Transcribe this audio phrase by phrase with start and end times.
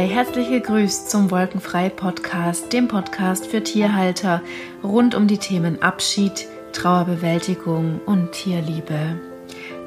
[0.00, 4.40] Sei herzlich gegrüßt zum Wolkenfrei Podcast, dem Podcast für Tierhalter
[4.82, 9.20] rund um die Themen Abschied, Trauerbewältigung und Tierliebe.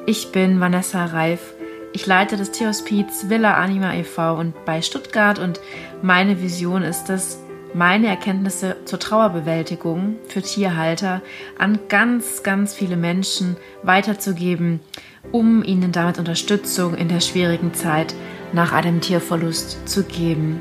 [0.06, 1.54] Ich bin Vanessa Reif.
[1.92, 4.36] Ich leite das Tierhospiz Villa Anima e.V.
[4.36, 5.58] und bei Stuttgart und
[6.00, 7.40] meine Vision ist es,
[7.74, 11.20] meine Erkenntnisse zur Trauerbewältigung für Tierhalter
[11.58, 14.80] an ganz, ganz viele Menschen weiterzugeben,
[15.32, 18.14] um ihnen damit Unterstützung in der schwierigen Zeit
[18.52, 20.60] nach einem Tierverlust zu geben.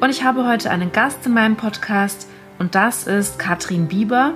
[0.00, 2.26] Und ich habe heute einen Gast in meinem Podcast
[2.58, 4.32] und das ist Katrin Bieber.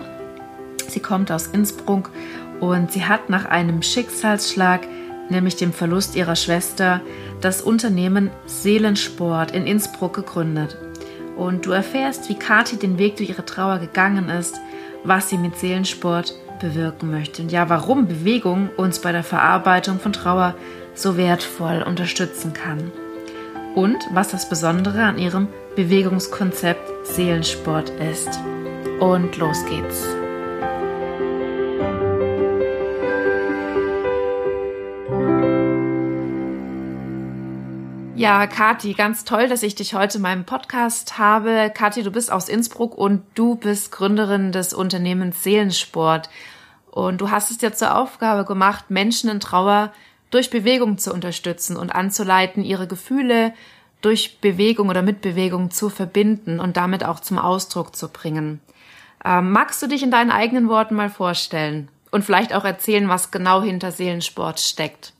[0.88, 2.10] Sie kommt aus Innsbruck
[2.60, 4.87] und sie hat nach einem Schicksalsschlag,
[5.30, 7.01] nämlich dem Verlust ihrer Schwester,
[7.41, 10.77] das Unternehmen Seelensport in Innsbruck gegründet.
[11.37, 14.61] Und du erfährst, wie Kathi den Weg durch ihre Trauer gegangen ist,
[15.05, 20.13] was sie mit Seelensport bewirken möchte und ja, warum Bewegung uns bei der Verarbeitung von
[20.13, 20.54] Trauer
[20.95, 22.93] so wertvoll unterstützen kann.
[23.74, 28.41] Und was das Besondere an ihrem Bewegungskonzept Seelensport ist.
[28.99, 30.04] Und los geht's.
[38.21, 41.73] Ja, Kathi, ganz toll, dass ich dich heute in meinem Podcast habe.
[41.74, 46.29] Kathi, du bist aus Innsbruck und du bist Gründerin des Unternehmens Seelensport.
[46.91, 49.91] Und du hast es dir zur Aufgabe gemacht, Menschen in Trauer
[50.30, 53.54] durch Bewegung zu unterstützen und anzuleiten, ihre Gefühle
[54.02, 58.60] durch Bewegung oder mit Bewegung zu verbinden und damit auch zum Ausdruck zu bringen.
[59.24, 63.30] Ähm, magst du dich in deinen eigenen Worten mal vorstellen und vielleicht auch erzählen, was
[63.30, 65.15] genau hinter Seelensport steckt?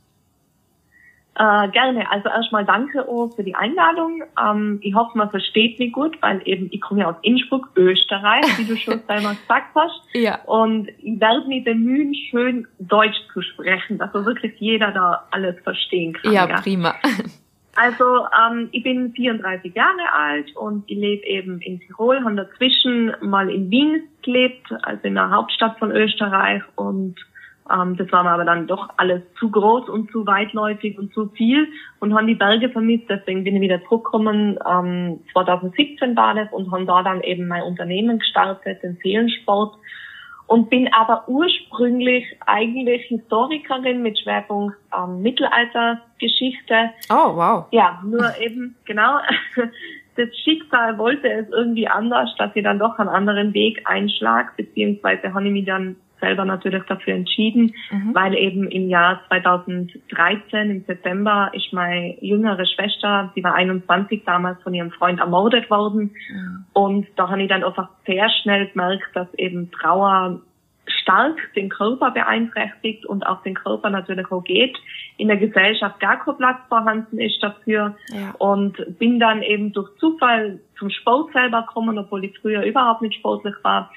[1.37, 2.11] Äh, gerne.
[2.11, 4.23] Also erstmal danke auch für die Einladung.
[4.39, 8.45] Ähm, ich hoffe, man versteht mich gut, weil eben ich komme ja aus Innsbruck, Österreich,
[8.59, 10.03] wie du schon selber gesagt hast.
[10.13, 10.43] Ja.
[10.45, 15.57] Und ich werde mich bemühen, schön Deutsch zu sprechen, dass so wirklich jeder da alles
[15.63, 16.33] verstehen kann.
[16.33, 16.61] Ja, ja.
[16.61, 16.95] prima.
[17.77, 23.15] Also ähm, ich bin 34 Jahre alt und ich lebe eben in Tirol, habe dazwischen
[23.23, 27.15] mal in Wien gelebt, also in der Hauptstadt von Österreich und
[27.73, 31.29] ähm, das war mir aber dann doch alles zu groß und zu weitläufig und zu
[31.29, 31.69] viel
[32.01, 33.05] und haben die Berge vermisst.
[33.09, 34.59] Deswegen bin ich wieder zurückgekommen.
[34.69, 39.77] Ähm, 2017 war das und habe da dann eben mein Unternehmen gestartet, den Seelensport.
[40.47, 46.91] Und bin aber ursprünglich eigentlich Historikerin mit Schwerpunkt ähm, Mittelaltergeschichte.
[47.09, 47.67] Oh, wow.
[47.71, 49.19] Ja, nur eben, genau.
[50.17, 55.33] Das Schicksal wollte es irgendwie anders, dass ich dann doch einen anderen Weg einschlag, beziehungsweise
[55.33, 58.15] habe ich mich dann selber natürlich dafür entschieden, mhm.
[58.15, 64.63] weil eben im Jahr 2013 im September ist meine jüngere Schwester, sie war 21 damals
[64.63, 66.65] von ihrem Freund ermordet worden mhm.
[66.73, 70.41] und da habe ich dann einfach sehr schnell gemerkt, dass eben Trauer
[71.03, 74.77] stark den Körper beeinträchtigt und auch den Körper natürlich auch geht.
[75.17, 78.35] In der Gesellschaft gar kein Platz vorhanden ist dafür ja.
[78.39, 83.15] und bin dann eben durch Zufall zum Sport selber gekommen, obwohl ich früher überhaupt nicht
[83.15, 83.91] sportlich war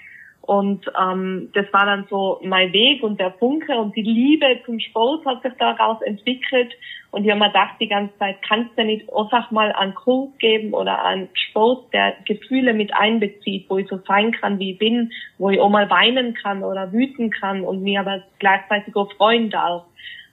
[0.46, 4.78] und ähm, das war dann so mein Weg und der Funke und die Liebe zum
[4.82, 6.74] Sport hat sich daraus entwickelt.
[7.12, 10.38] Und ich habe mir gedacht, die ganze Zeit kannst du nicht einfach mal einen Kurs
[10.40, 14.80] geben oder einen Sport, der Gefühle mit einbezieht, wo ich so sein kann, wie ich
[14.80, 19.14] bin, wo ich auch mal weinen kann oder wüten kann und mir aber gleichzeitig auch
[19.14, 19.86] freuen darf.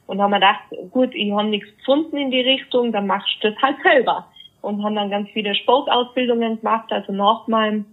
[0.09, 3.51] Und haben mir gedacht, gut, ich habe nichts gefunden in die Richtung, dann machst du
[3.53, 4.27] das halt selber.
[4.61, 7.87] Und haben dann ganz viele Sportausbildungen gemacht, also nach meinem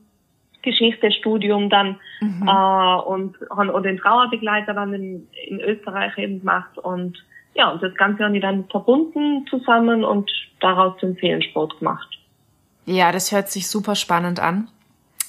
[0.71, 2.47] Geschichtsstudium dann mhm.
[2.47, 7.23] äh, und haben auch den Trauerbegleiter dann in, in Österreich eben gemacht und
[7.53, 10.29] ja, und das Ganze haben die dann verbunden zusammen und
[10.59, 12.07] daraus den Seelensport gemacht.
[12.85, 14.67] Ja, das hört sich super spannend an.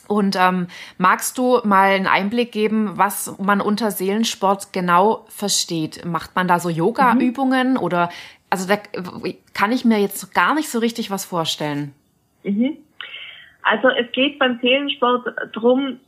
[0.09, 6.05] Und ähm, magst du mal einen Einblick geben, was man unter Seelensport genau versteht?
[6.05, 7.79] Macht man da so Yoga-Übungen mhm.
[7.79, 8.11] oder
[8.51, 8.77] also da
[9.53, 11.95] kann ich mir jetzt gar nicht so richtig was vorstellen.
[12.43, 12.79] Mhm.
[13.71, 16.01] Also es geht beim Seelensport drum,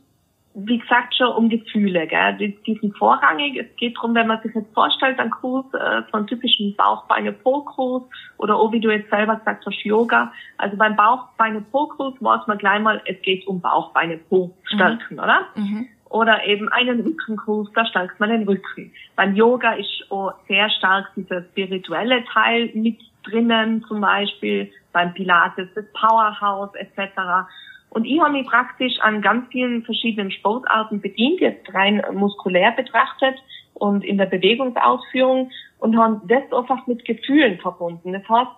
[0.53, 2.37] wie gesagt, schon um Gefühle, gell?
[2.37, 3.55] Die, die sind vorrangig.
[3.57, 8.03] Es geht drum, wenn man sich jetzt vorstellt, ein Kurs, äh, einen typischen Bauchbeine-Po-Kurs
[8.37, 10.33] oder auch wie du jetzt selber gesagt hast, Yoga.
[10.57, 15.19] Also beim Bauchbeine-Po-Kurs weiß man gleich mal, es geht um Bauchbeine-Po stärken, mhm.
[15.19, 15.47] oder?
[15.55, 15.87] Mhm.
[16.09, 18.91] Oder eben einen Rückenkurs, da stärkt man den Rücken.
[19.15, 25.69] Beim Yoga ist auch sehr stark dieser spirituelle Teil mit drinnen, zum Beispiel beim Pilates,
[25.75, 27.49] das Powerhouse etc.
[27.89, 33.35] Und ich habe mich praktisch an ganz vielen verschiedenen Sportarten bedient, jetzt rein muskulär betrachtet
[33.73, 38.13] und in der Bewegungsausführung und habe das einfach mit Gefühlen verbunden.
[38.13, 38.51] Das heißt,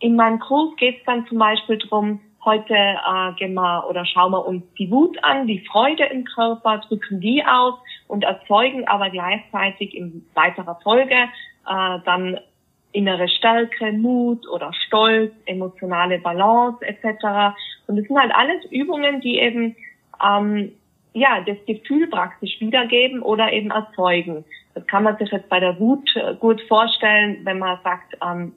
[0.00, 4.32] in meinem Kurs geht es dann zum Beispiel drum, heute äh, gehen wir oder schauen
[4.32, 7.74] wir uns die Wut an, die Freude im Körper, drücken die aus
[8.08, 12.38] und erzeugen aber gleichzeitig in weiterer Folge äh, dann
[12.96, 17.54] innere Stärke, Mut oder Stolz, emotionale Balance etc.
[17.86, 19.76] Und das sind halt alles Übungen, die eben
[20.24, 20.72] ähm,
[21.12, 24.44] ja das Gefühl praktisch wiedergeben oder eben erzeugen.
[24.74, 28.52] Das kann man sich jetzt bei der Wut äh, gut vorstellen, wenn man sagt, ähm,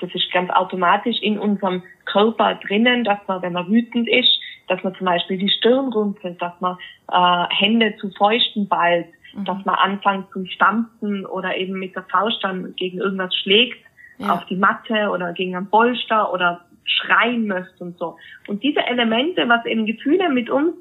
[0.00, 4.82] das ist ganz automatisch in unserem Körper drinnen, dass man, wenn man wütend ist, dass
[4.82, 6.76] man zum Beispiel die Stirn runzelt, dass man
[7.12, 9.44] äh, Hände zu Fäusten ballt, mhm.
[9.44, 13.83] dass man anfängt zu stampfen oder eben mit der Faust dann gegen irgendwas schlägt,
[14.18, 14.34] ja.
[14.34, 18.16] auf die Matte oder gegen ein Polster oder schreien möchte und so.
[18.46, 20.74] Und diese Elemente, was eben Gefühle mit uns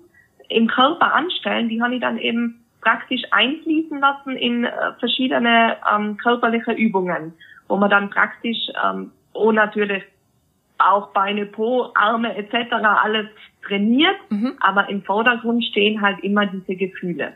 [0.49, 6.17] im Körper anstellen, die habe ich dann eben praktisch einfließen lassen in äh, verschiedene ähm,
[6.17, 7.33] körperliche Übungen,
[7.67, 10.03] wo man dann praktisch, ähm, oh natürlich
[10.79, 12.73] auch Beine, Po, Arme etc.
[12.73, 13.27] alles
[13.65, 14.53] trainiert, mhm.
[14.59, 17.33] aber im Vordergrund stehen halt immer diese Gefühle.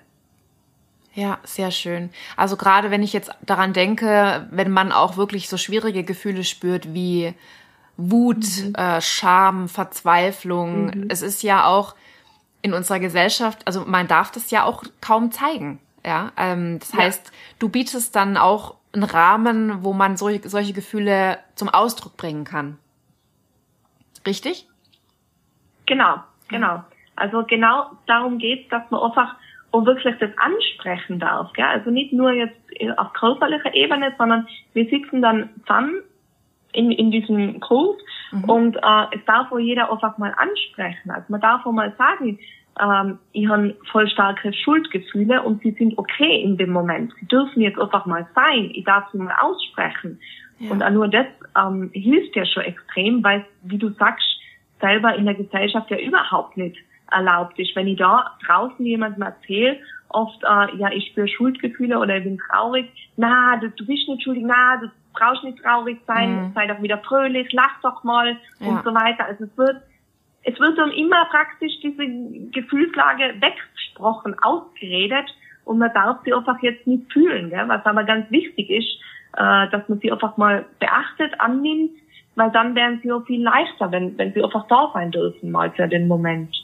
[1.18, 2.12] Ja, sehr schön.
[2.36, 6.94] Also gerade wenn ich jetzt daran denke, wenn man auch wirklich so schwierige Gefühle spürt
[6.94, 7.34] wie
[7.98, 8.76] Wut, mhm.
[8.76, 11.06] äh, Scham, Verzweiflung, mhm.
[11.10, 11.96] es ist ja auch
[12.62, 15.80] in unserer Gesellschaft, also man darf das ja auch kaum zeigen.
[16.06, 17.00] Ja, ähm, das ja.
[17.00, 22.44] heißt, du bietest dann auch einen Rahmen, wo man solche, solche Gefühle zum Ausdruck bringen
[22.44, 22.78] kann.
[24.24, 24.68] Richtig?
[25.88, 26.18] Genau,
[26.48, 26.84] genau.
[27.16, 29.36] Also genau darum geht's, dass man einfach
[29.78, 31.54] und wirklich das ansprechen darf.
[31.54, 31.66] Gell?
[31.66, 32.58] Also nicht nur jetzt
[32.98, 36.02] auf körperlicher Ebene, sondern wir sitzen dann zusammen
[36.74, 37.98] in, in diesem Kurs
[38.32, 38.44] mhm.
[38.46, 41.12] und äh, es darf auch jeder einfach mal ansprechen.
[41.12, 42.40] Also man darf auch mal sagen,
[42.80, 47.14] ähm, ich habe voll starke Schuldgefühle und sie sind okay in dem Moment.
[47.20, 48.72] Sie dürfen jetzt einfach mal sein.
[48.74, 50.20] Ich darf sie mal aussprechen.
[50.60, 50.72] Ja.
[50.72, 54.26] Und auch nur das ähm, hilft ja schon extrem, weil, wie du sagst,
[54.82, 56.78] selber in der Gesellschaft ja überhaupt nicht
[57.12, 57.76] erlaubt ist.
[57.76, 62.38] Wenn ich da draußen jemandem erzähle, oft, äh, ja, ich spüre Schuldgefühle oder ich bin
[62.38, 66.52] traurig, na, du, du bist nicht schuldig, na, du brauchst nicht traurig sein, mhm.
[66.54, 68.68] sei doch wieder fröhlich, lach doch mal ja.
[68.68, 69.26] und so weiter.
[69.26, 69.78] Also es wird,
[70.44, 72.06] es wird dann immer praktisch diese
[72.52, 75.30] Gefühlslage weggesprochen, ausgeredet
[75.66, 77.68] und man darf sie einfach jetzt nicht fühlen, gell?
[77.68, 79.00] was aber ganz wichtig ist,
[79.36, 81.92] äh, dass man sie einfach mal beachtet, annimmt,
[82.36, 85.72] weil dann wären sie auch viel leichter, wenn, wenn sie einfach da sein dürfen, mal
[85.72, 86.56] für den Moment.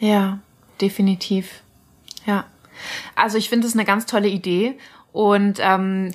[0.00, 0.38] Ja,
[0.80, 1.62] definitiv.
[2.26, 2.44] Ja.
[3.14, 4.76] Also ich finde es eine ganz tolle Idee.
[5.12, 6.12] Und ähm,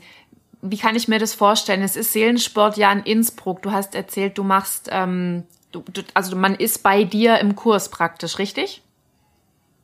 [0.61, 1.83] wie kann ich mir das vorstellen?
[1.83, 3.61] Es ist Seelensport ja in Innsbruck.
[3.61, 7.89] Du hast erzählt, du machst, ähm, du, du, also man ist bei dir im Kurs
[7.89, 8.81] praktisch, richtig?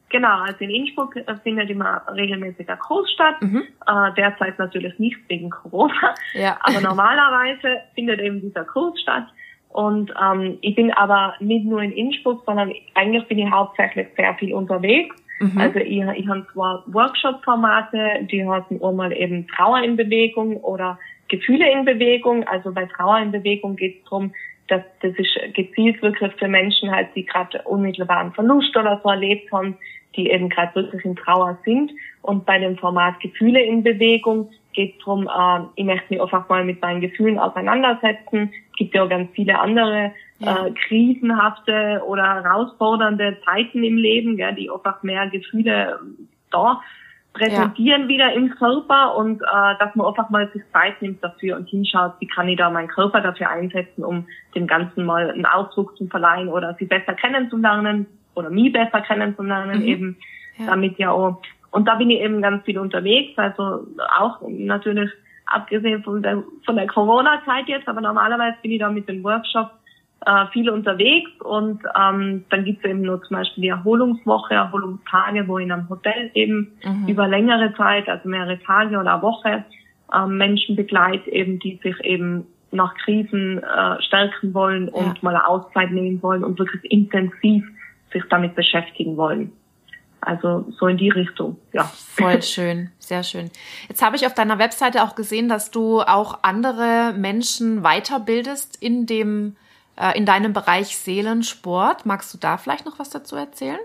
[0.09, 3.42] Genau, also in Innsbruck findet immer regelmäßiger Kurs statt.
[3.42, 3.63] Mhm.
[3.88, 6.57] Äh, derzeit natürlich nicht wegen Corona, ja.
[6.62, 9.27] aber normalerweise findet eben dieser Kurs statt.
[9.73, 14.33] Und ähm, ich bin aber nicht nur in Innsbruck, sondern eigentlich bin ich hauptsächlich sehr
[14.35, 15.15] viel unterwegs.
[15.39, 15.57] Mhm.
[15.57, 21.71] Also ich, ich habe zwar Workshop-Formate, die heißen einmal eben Trauer in Bewegung oder Gefühle
[21.71, 22.44] in Bewegung.
[22.47, 24.33] Also bei Trauer in Bewegung geht es darum,
[24.68, 29.51] dass das ist gezielt wirklich für Menschen halt, die gerade unmittelbaren Verlust oder so erlebt
[29.51, 29.77] haben,
[30.15, 31.91] die eben gerade wirklich in Trauer sind.
[32.21, 36.47] Und bei dem Format Gefühle in Bewegung geht es darum, äh, ich möchte mich einfach
[36.50, 38.53] mal mit meinen Gefühlen auseinandersetzen.
[38.81, 40.66] Es gibt ja auch ganz viele andere ja.
[40.66, 46.00] äh, krisenhafte oder herausfordernde Zeiten im Leben, gell, die einfach mehr Gefühle
[46.50, 46.81] da
[47.33, 48.07] präsentieren ja.
[48.07, 52.14] wieder im Körper und äh, dass man einfach mal sich Zeit nimmt dafür und hinschaut,
[52.19, 56.07] wie kann ich da meinen Körper dafür einsetzen, um dem Ganzen mal einen Ausdruck zu
[56.07, 59.88] verleihen oder sie besser kennenzulernen oder mich besser kennenzulernen mhm.
[59.88, 60.18] eben,
[60.57, 60.66] ja.
[60.66, 63.88] damit ja auch und da bin ich eben ganz viel unterwegs, also
[64.19, 65.09] auch natürlich
[65.53, 69.71] abgesehen von der, von der Corona-Zeit jetzt, aber normalerweise bin ich da mit den Workshops
[70.25, 75.47] äh, viel unterwegs und ähm, dann gibt es eben nur zum Beispiel die Erholungswoche, Erholungstage,
[75.47, 77.07] wo ich in einem Hotel eben mhm.
[77.07, 79.65] über längere Zeit, also mehrere Tage oder eine Woche,
[80.13, 85.13] ähm, Menschen begleitet, eben, die sich eben nach Krisen äh, stärken wollen und ja.
[85.21, 87.65] mal eine Auszeit nehmen wollen und wirklich intensiv
[88.13, 89.51] sich damit beschäftigen wollen.
[90.21, 91.83] Also so in die Richtung, ja.
[91.83, 93.49] Voll schön, sehr schön.
[93.90, 99.07] Jetzt habe ich auf deiner Webseite auch gesehen, dass du auch andere Menschen weiterbildest in
[99.07, 99.56] dem,
[99.99, 102.06] äh, in deinem Bereich Seelensport.
[102.06, 103.80] Magst du da vielleicht noch was dazu erzählen?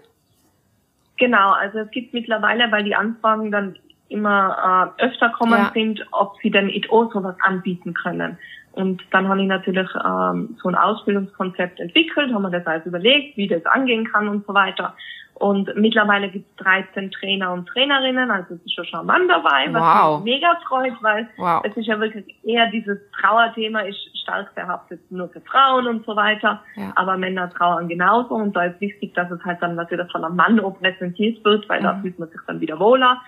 [1.17, 3.79] Genau, also es gibt mittlerweile, weil die Anfragen dann
[4.09, 5.71] immer äh, öfter kommen ja.
[5.73, 8.39] sind, ob sie denn ITO sowas anbieten können.
[8.73, 13.39] Und dann habe ich natürlich ähm, so ein Ausbildungskonzept entwickelt, haben wir das alles überlegt,
[13.39, 14.95] wie das angehen kann und so weiter.
[15.39, 19.83] Und mittlerweile gibt es 13 Trainer und Trainerinnen, also es ist schon charmant dabei, was
[19.83, 20.25] wow.
[20.25, 21.63] mich mega freut, weil wow.
[21.63, 26.17] es ist ja wirklich eher dieses Trauerthema ist stark verhaftet nur für Frauen und so
[26.17, 26.91] weiter, ja.
[26.97, 30.37] aber Männer trauern genauso und da ist wichtig, dass es halt dann natürlich von einem
[30.37, 31.85] Mann auch präsentiert wird, weil mhm.
[31.85, 33.21] da fühlt man sich dann wieder wohler.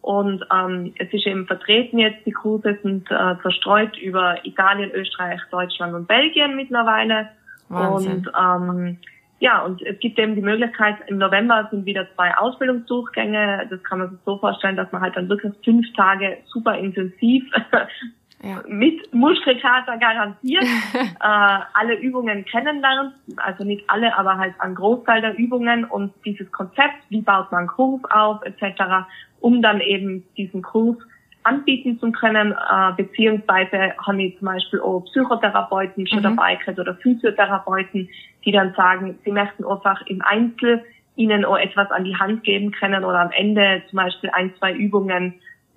[0.00, 5.42] Und ähm, es ist eben vertreten jetzt, die Kurse sind äh, zerstreut über Italien, Österreich,
[5.50, 7.28] Deutschland und Belgien mittlerweile.
[7.68, 8.26] Wahnsinn.
[8.26, 8.98] Und ähm,
[9.40, 13.66] ja, und es gibt eben die Möglichkeit, im November sind wieder zwei Ausbildungsdurchgänge.
[13.70, 17.44] Das kann man sich so vorstellen, dass man halt dann wirklich fünf Tage super intensiv
[18.42, 18.62] ja.
[18.68, 23.14] mit Muskelkater garantiert äh, alle Übungen kennenlernt.
[23.38, 27.66] Also nicht alle, aber halt ein Großteil der Übungen und dieses Konzept, wie baut man
[27.66, 29.06] Kurs auf etc.,
[29.40, 30.98] um dann eben diesen Kurs
[31.42, 36.24] anbieten zu können, äh, beziehungsweise haben ich zum Beispiel auch Psychotherapeuten schon mhm.
[36.24, 38.08] dabei gehabt oder Physiotherapeuten,
[38.44, 40.84] die dann sagen, sie möchten einfach im Einzel
[41.16, 44.72] ihnen auch etwas an die Hand geben können oder am Ende zum Beispiel ein, zwei
[44.72, 45.34] Übungen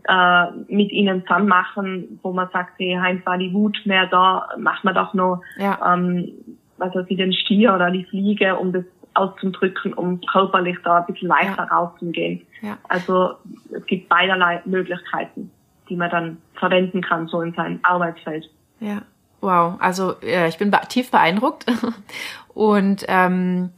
[0.08, 4.50] äh, mit ihnen zusammen machen, wo man sagt, hey, Heinz war die Wut mehr da,
[4.58, 5.94] machen wir doch noch, ja.
[5.94, 6.34] ähm,
[6.78, 8.84] was weiß ich, den Stier oder die Fliege, um das
[9.16, 11.76] auszudrücken, um körperlich da ein bisschen leichter ja.
[11.76, 12.42] rauszugehen.
[12.62, 12.78] Ja.
[12.88, 13.36] Also
[13.72, 15.52] es gibt beiderlei Möglichkeiten,
[15.90, 18.50] die man dann verwenden kann, so in seinem Arbeitsfeld.
[18.80, 19.04] Ja,
[19.42, 19.76] wow.
[19.80, 21.66] Also ja, ich bin tief beeindruckt.
[22.54, 23.72] Und ähm,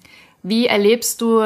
[0.43, 1.43] wie erlebst du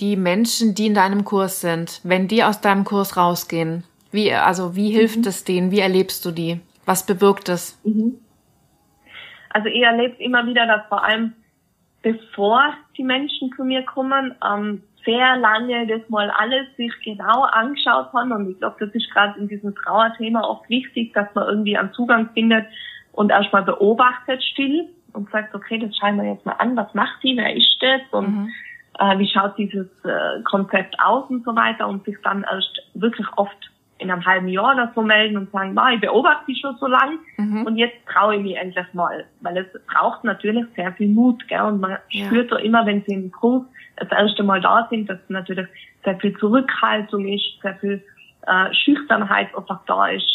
[0.00, 3.84] die Menschen, die in deinem Kurs sind, wenn die aus deinem Kurs rausgehen?
[4.10, 5.26] Wie, also wie hilft mhm.
[5.26, 5.70] es denen?
[5.70, 6.60] Wie erlebst du die?
[6.84, 7.78] Was bewirkt es?
[7.84, 8.18] Mhm.
[9.50, 11.32] Also ich erlebe immer wieder, dass vor allem
[12.04, 18.12] bevor die Menschen zu mir kommen, ähm, sehr lange das mal alles sich genau angeschaut
[18.12, 18.30] haben.
[18.32, 21.92] Und ich glaube, das ist gerade in diesem Trauerthema oft wichtig, dass man irgendwie einen
[21.92, 22.66] Zugang findet
[23.12, 27.20] und erstmal beobachtet still und sagt, okay, das schauen wir jetzt mal an, was macht
[27.22, 28.52] sie, wer ist das und mhm.
[28.98, 33.26] äh, wie schaut dieses äh, Konzept aus und so weiter und sich dann erst wirklich
[33.36, 36.86] oft in einem halben Jahr oder so melden und sagen, ich beobachte sie schon so
[36.86, 37.64] lang mhm.
[37.64, 39.24] und jetzt traue ich mich endlich mal.
[39.40, 41.62] Weil es braucht natürlich sehr viel Mut, gell?
[41.62, 42.26] Und man ja.
[42.26, 43.62] spürt so immer, wenn sie im Kurs
[43.96, 45.68] das erste Mal da sind, dass natürlich
[46.04, 48.02] sehr viel Zurückhaltung ist, sehr viel
[48.46, 50.26] äh, Schüchternheit einfach da ist,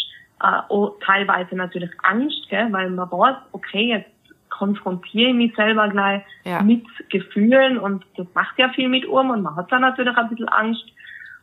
[0.41, 2.67] äh, auch teilweise natürlich Angst, gell?
[2.71, 4.09] weil man weiß, okay, jetzt
[4.49, 6.61] konfrontiere ich mich selber gleich ja.
[6.61, 10.29] mit Gefühlen und das macht ja viel mit um und man hat da natürlich ein
[10.29, 10.85] bisschen Angst.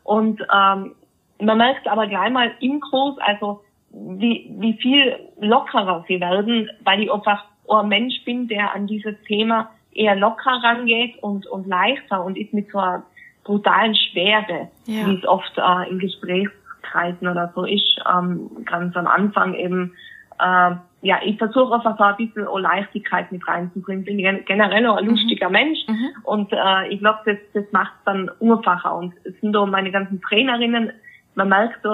[0.03, 0.95] Und ähm,
[1.41, 7.03] man merkt aber gleich mal im Kurs, also wie, wie viel lockerer sie werden, weil
[7.03, 12.23] ich einfach ein Mensch bin, der an dieses Thema eher locker rangeht und, und leichter
[12.23, 13.03] und ist mit so einer
[13.45, 15.07] brutalen Schwere, ja.
[15.07, 19.95] wie es oft äh, in Gesprächskreisen oder so ist, ähm, ganz am Anfang eben,
[20.39, 24.05] äh, ja, ich versuche einfach so ein bisschen auch Leichtigkeit mit reinzubringen.
[24.05, 25.11] Bin generell auch ein mhm.
[25.13, 26.09] lustiger Mensch mhm.
[26.25, 28.95] und äh, ich glaube, das, das macht es dann einfacher.
[28.97, 30.93] Und es sind auch meine ganzen Trainerinnen,
[31.37, 31.91] man merkt so,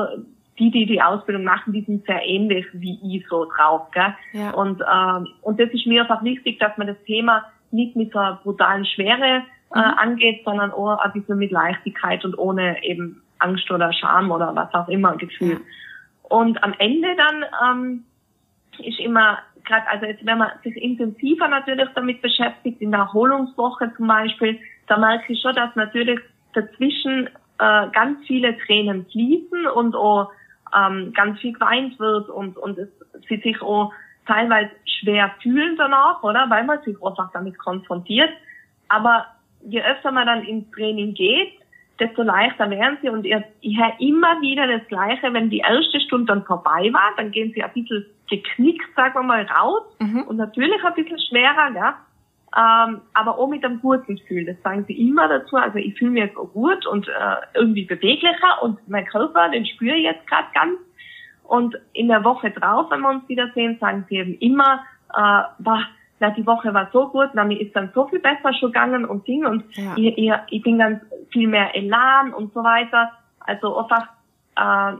[0.58, 3.90] die, die die Ausbildung machen, die sind sehr ähnlich wie ich so drauf.
[3.92, 4.14] Gell?
[4.32, 4.50] Ja.
[4.52, 8.18] Und, ähm, und das ist mir einfach wichtig, dass man das Thema nicht mit so
[8.18, 9.42] einer brutalen Schwere
[9.75, 9.99] äh, mhm.
[9.99, 14.72] angeht, sondern auch ein bisschen mit Leichtigkeit und ohne eben Angst oder Scham oder was
[14.75, 15.52] auch immer Gefühl.
[15.52, 15.58] Ja.
[16.28, 18.04] Und am Ende dann ähm,
[18.78, 23.92] ist immer gerade, also jetzt, wenn man sich intensiver natürlich damit beschäftigt, in der Erholungswoche
[23.96, 26.20] zum Beispiel, da merke ich schon, dass natürlich
[26.54, 27.28] dazwischen
[27.62, 30.33] äh, ganz viele Tränen fließen und auch
[30.76, 32.88] ähm, ganz viel geweint wird und, und es,
[33.28, 33.92] sie sich auch
[34.26, 36.50] teilweise schwer fühlen danach, oder?
[36.50, 38.31] Weil man sich einfach damit konfrontiert.
[38.88, 39.26] Aber
[39.64, 41.52] je öfter man dann ins Training geht,
[42.00, 43.11] desto leichter werden sie.
[43.11, 47.12] Und ich, ich höre immer wieder das Gleiche, wenn die erste Stunde dann vorbei war,
[47.16, 49.85] dann gehen sie ein bisschen geknickt, sagen wir mal, raus.
[50.00, 50.23] Mhm.
[50.23, 51.99] Und natürlich ein bisschen schwerer, ja.
[52.54, 54.44] Ähm, aber auch mit einem guten Gefühl.
[54.44, 55.56] Das sagen sie immer dazu.
[55.56, 59.64] Also ich fühle mich jetzt auch gut und äh, irgendwie beweglicher und mein Körper, den
[59.64, 60.78] spüre ich jetzt gerade ganz.
[61.44, 65.87] Und in der Woche drauf, wenn wir uns wiedersehen, sagen sie eben immer, äh, bah,
[66.21, 69.04] na, die Woche war so gut, na, mir ist dann so viel besser schon gegangen
[69.04, 69.94] und Ding und ja.
[69.97, 73.12] ich, ich, ich bin ganz viel mehr Elan und so weiter.
[73.40, 74.09] Also einfach
[74.56, 74.99] äh,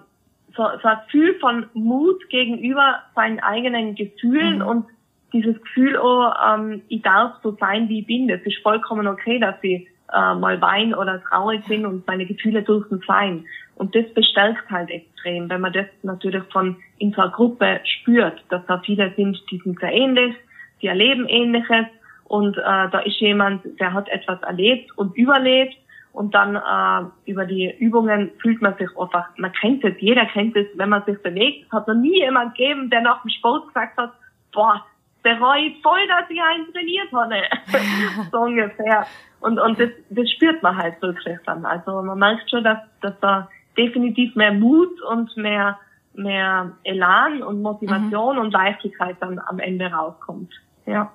[0.56, 4.66] so, so ein Gefühl von Mut gegenüber seinen eigenen Gefühlen mhm.
[4.66, 4.87] und
[5.32, 8.28] dieses Gefühl, oh, ähm, ich darf so sein, wie ich bin.
[8.28, 12.62] Das ist vollkommen okay, dass ich äh, mal wein oder traurig bin und meine Gefühle
[12.62, 13.44] dürfen sein.
[13.76, 18.42] Und das bestärkt halt extrem, wenn man das natürlich von in so einer Gruppe spürt,
[18.50, 20.34] dass da viele sind, die sind sehr ähnlich,
[20.82, 21.86] die erleben Ähnliches
[22.24, 25.76] und äh, da ist jemand, der hat etwas erlebt und überlebt
[26.12, 30.56] und dann äh, über die Übungen fühlt man sich einfach, man kennt es, jeder kennt
[30.56, 31.66] es, wenn man sich bewegt.
[31.66, 34.12] Es hat noch nie jemand gegeben, der nach dem Sport gesagt hat,
[34.52, 34.84] boah,
[35.22, 37.42] bereue voll, dass ich einen trainiert habe.
[38.32, 39.06] so ungefähr.
[39.40, 41.64] Und, und das, das spürt man halt wirklich dann.
[41.64, 45.78] Also man merkt schon, dass, dass da definitiv mehr Mut und mehr,
[46.14, 48.42] mehr Elan und Motivation mhm.
[48.42, 50.52] und Leichtigkeit dann am Ende rauskommt.
[50.86, 51.10] Ja.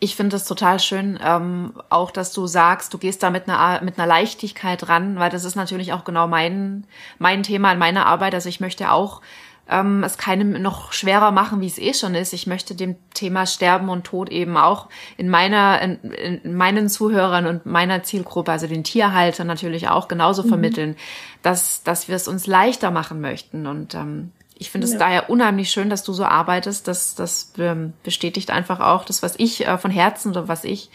[0.00, 3.82] Ich finde es total schön, ähm, auch dass du sagst, du gehst da mit einer,
[3.82, 6.86] mit einer Leichtigkeit ran, weil das ist natürlich auch genau mein,
[7.18, 8.34] mein Thema in meiner Arbeit.
[8.34, 9.22] Also ich möchte auch
[9.68, 12.32] ähm, es keinem noch schwerer machen, wie es eh schon ist.
[12.32, 15.98] Ich möchte dem Thema Sterben und Tod eben auch in meiner, in,
[16.42, 20.48] in meinen Zuhörern und meiner Zielgruppe, also den Tierhaltern natürlich auch genauso mhm.
[20.48, 20.96] vermitteln,
[21.42, 23.66] dass, dass wir es uns leichter machen möchten.
[23.66, 24.92] Und ähm, ich finde ja.
[24.92, 26.86] es daher unheimlich schön, dass du so arbeitest.
[26.86, 30.90] Das, das ähm, bestätigt einfach auch das, was ich äh, von Herzen oder was ich,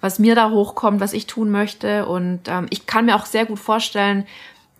[0.00, 2.06] was mir da hochkommt, was ich tun möchte.
[2.06, 4.26] Und ähm, ich kann mir auch sehr gut vorstellen,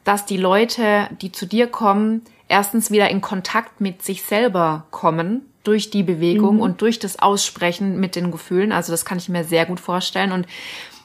[0.04, 5.43] dass die Leute, die zu dir kommen, erstens wieder in Kontakt mit sich selber kommen
[5.64, 6.62] durch die Bewegung mhm.
[6.62, 8.73] und durch das Aussprechen mit den Gefühlen.
[8.73, 10.33] Also das kann ich mir sehr gut vorstellen.
[10.33, 10.47] Und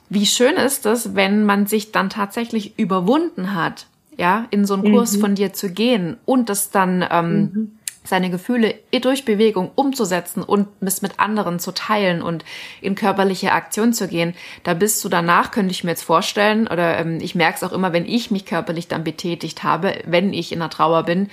[0.09, 4.91] wie schön ist es, wenn man sich dann tatsächlich überwunden hat, ja, in so einen
[4.91, 5.21] Kurs mhm.
[5.21, 7.71] von dir zu gehen und das dann ähm, mhm.
[8.03, 12.43] Seine Gefühle durch Bewegung umzusetzen und es mit anderen zu teilen und
[12.81, 16.97] in körperliche Aktion zu gehen, da bist du danach, könnte ich mir jetzt vorstellen, oder
[16.99, 20.51] ähm, ich merke es auch immer, wenn ich mich körperlich dann betätigt habe, wenn ich
[20.51, 21.29] in der Trauer bin,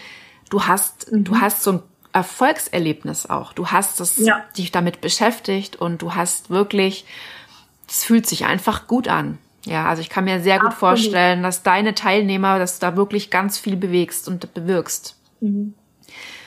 [0.49, 1.25] du hast, mhm.
[1.25, 3.53] du hast so ein Erfolgserlebnis auch.
[3.53, 4.45] Du hast es, ja.
[4.57, 7.05] dich damit beschäftigt und du hast wirklich,
[7.89, 9.39] es fühlt sich einfach gut an.
[9.65, 10.99] Ja, also ich kann mir sehr gut Absolut.
[10.99, 15.17] vorstellen, dass deine Teilnehmer, dass du da wirklich ganz viel bewegst und bewirkst.
[15.41, 15.75] Mhm.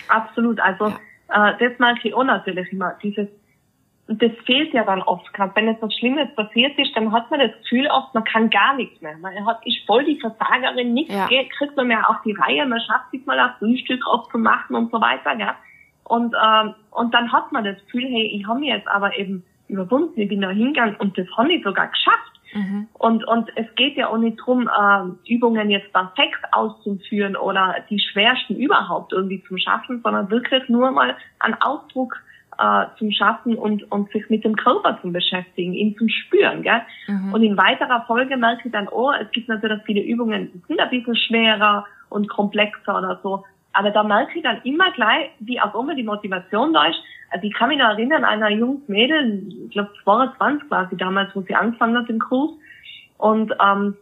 [0.07, 0.59] Absolut.
[0.59, 0.87] Also
[1.29, 1.49] ja.
[1.49, 2.95] äh, das merke ich auch natürlich immer.
[3.01, 3.27] Dieses,
[4.07, 5.31] das fehlt ja dann oft.
[5.33, 8.75] Gerade wenn etwas Schlimmes passiert ist, dann hat man das Gefühl oft, man kann gar
[8.75, 9.17] nichts mehr.
[9.17, 11.27] Man hat, ist voll die Versagerin, nichts ja.
[11.27, 14.99] kriegt man mehr auf die Reihe, man schafft sich mal ein Frühstück aufzumachen und so
[14.99, 15.37] weiter.
[15.39, 15.55] Ja.
[16.03, 19.43] Und, ähm, und dann hat man das Gefühl, hey, ich habe mich jetzt aber eben
[19.67, 22.32] überwunden, ich bin da hingegangen und das habe ich sogar geschafft.
[22.53, 22.87] Mhm.
[22.93, 27.99] Und, und es geht ja auch nicht drum, äh, Übungen jetzt perfekt auszuführen oder die
[27.99, 32.21] schwersten überhaupt irgendwie zum Schaffen, sondern wirklich nur mal einen Ausdruck
[32.57, 36.61] äh, zum Schaffen und, und sich mit dem Körper zu beschäftigen, ihn zum Spüren.
[36.61, 36.81] Gell?
[37.07, 37.33] Mhm.
[37.33, 40.79] Und in weiterer Folge merke ich dann, oh, es gibt natürlich viele Übungen, die sind
[40.79, 43.43] ein bisschen schwerer und komplexer oder so.
[43.73, 46.99] Aber da merke ich dann immer gleich, wie auch immer die Motivation da ist.
[47.31, 51.41] Also ich kann mich noch erinnern, einer jungs Mädel, ich glaube 22 quasi damals, wo
[51.41, 52.51] sie angefangen hat im Kurs.
[53.17, 53.95] Und ähm,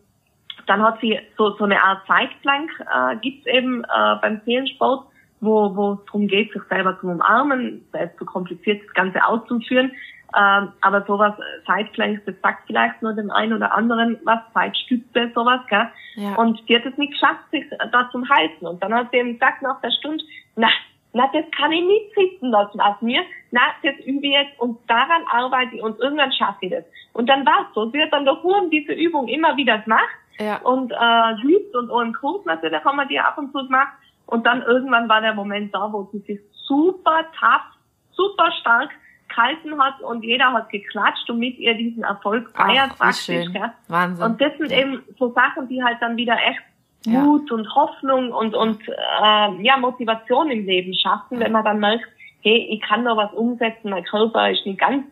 [0.68, 5.06] dann hat sie so, so eine Art Zeitplank, äh, gibt's eben äh, beim Seelensport,
[5.40, 9.26] wo, wo es darum geht, sich selber zu umarmen, es ist zu kompliziert, das Ganze
[9.26, 9.92] auszuführen.
[10.38, 11.34] Ähm, aber sowas,
[11.66, 15.88] Zeitplanks, das sagt vielleicht nur dem einen oder anderen was, Zeitstütze, sowas, gell?
[16.16, 16.36] Ja.
[16.36, 18.66] Und die hat es nicht geschafft, sich da zum halten.
[18.66, 20.24] Und dann hat sie eben gesagt nach der Stunde,
[20.56, 20.70] na,
[21.14, 23.22] na, das kann ich nicht sitzen lassen auf mir.
[23.52, 26.86] Na, das übe ich jetzt und daran arbeite ich und irgendwann schaffe ich das.
[27.14, 27.90] Und dann war es so.
[27.90, 30.08] Sie hat dann doch nur diese Übung immer wieder gemacht.
[30.40, 30.58] Ja.
[30.62, 33.92] Und äh, süß und im Kurs natürlich haben wir die ab und zu gemacht.
[34.28, 37.68] Und dann irgendwann war der Moment da, wo sie sich super tough,
[38.14, 38.92] super stark
[39.32, 43.48] gehalten hat und jeder hat geklatscht und mit ihr diesen Erfolg feiert praktisch.
[43.88, 44.26] Wahnsinn.
[44.26, 44.80] Und das sind ja.
[44.80, 46.62] eben so Sachen, die halt dann wieder echt
[47.08, 47.56] Mut ja.
[47.56, 52.06] und Hoffnung und und äh, ja Motivation im Leben schaffen, wenn man dann merkt,
[52.42, 55.06] hey, ich kann noch was umsetzen, mein Körper ist nicht ganz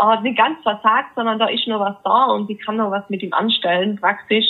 [0.00, 3.08] äh, nicht ganz versagt, sondern da ist noch was da und ich kann noch was
[3.10, 4.46] mit ihm anstellen praktisch.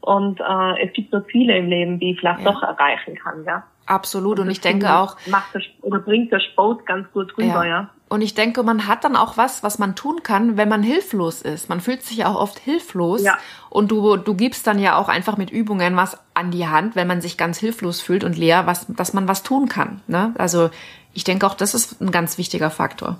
[0.00, 2.52] Und äh, es gibt so Ziele im Leben, die ich vielleicht ja.
[2.52, 3.64] doch erreichen kann, ja.
[3.86, 4.38] Absolut.
[4.38, 5.16] Und, und ich denke auch.
[5.26, 7.66] Macht das, oder bringt der Sport ganz gut rüber, ja.
[7.66, 7.90] ja.
[8.08, 11.42] Und ich denke, man hat dann auch was, was man tun kann, wenn man hilflos
[11.42, 11.68] ist.
[11.68, 13.22] Man fühlt sich ja auch oft hilflos.
[13.22, 13.38] Ja.
[13.68, 17.06] Und du, du gibst dann ja auch einfach mit Übungen was an die Hand, wenn
[17.06, 20.00] man sich ganz hilflos fühlt und leer, was, dass man was tun kann.
[20.08, 20.34] Ne?
[20.38, 20.70] Also
[21.14, 23.16] ich denke auch, das ist ein ganz wichtiger Faktor.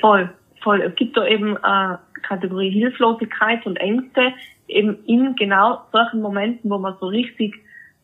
[0.00, 0.80] Voll, voll.
[0.80, 4.32] Es gibt da eben äh, Kategorie Hilflosigkeit und Ängste,
[4.66, 7.54] eben in genau solchen Momenten, wo man so richtig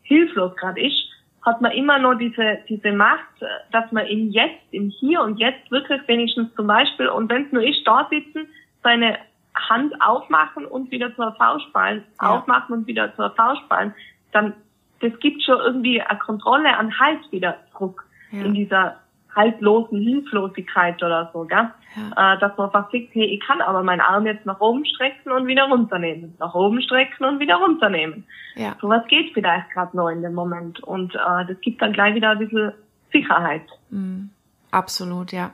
[0.02, 1.09] hilflos gerade ist,
[1.42, 3.26] hat man immer noch diese, diese Macht,
[3.72, 7.52] dass man im Jetzt, im Hier und Jetzt wirklich wenigstens zum Beispiel, und wenn es
[7.52, 8.46] nur ist, da sitzen,
[8.82, 9.18] seine
[9.54, 12.28] Hand aufmachen und wieder zur Faust ballen, ja.
[12.28, 13.94] aufmachen und wieder zur Faust ballen,
[14.32, 14.54] dann,
[15.00, 18.44] das gibt schon irgendwie eine Kontrolle an Hals wieder Druck ja.
[18.44, 18.96] in dieser
[19.34, 21.70] haltlosen Hilflosigkeit oder so, gell?
[21.96, 22.34] Ja.
[22.34, 25.32] Äh, dass man einfach sagt, hey, ich kann aber meinen Arm jetzt nach oben strecken
[25.32, 28.24] und wieder runternehmen, nach oben strecken und wieder runternehmen.
[28.54, 28.76] Ja.
[28.80, 32.14] So was geht vielleicht gerade noch in dem Moment und äh, das gibt dann gleich
[32.14, 32.72] wieder ein bisschen
[33.12, 33.66] Sicherheit.
[33.90, 34.30] Mhm.
[34.70, 35.50] Absolut, ja.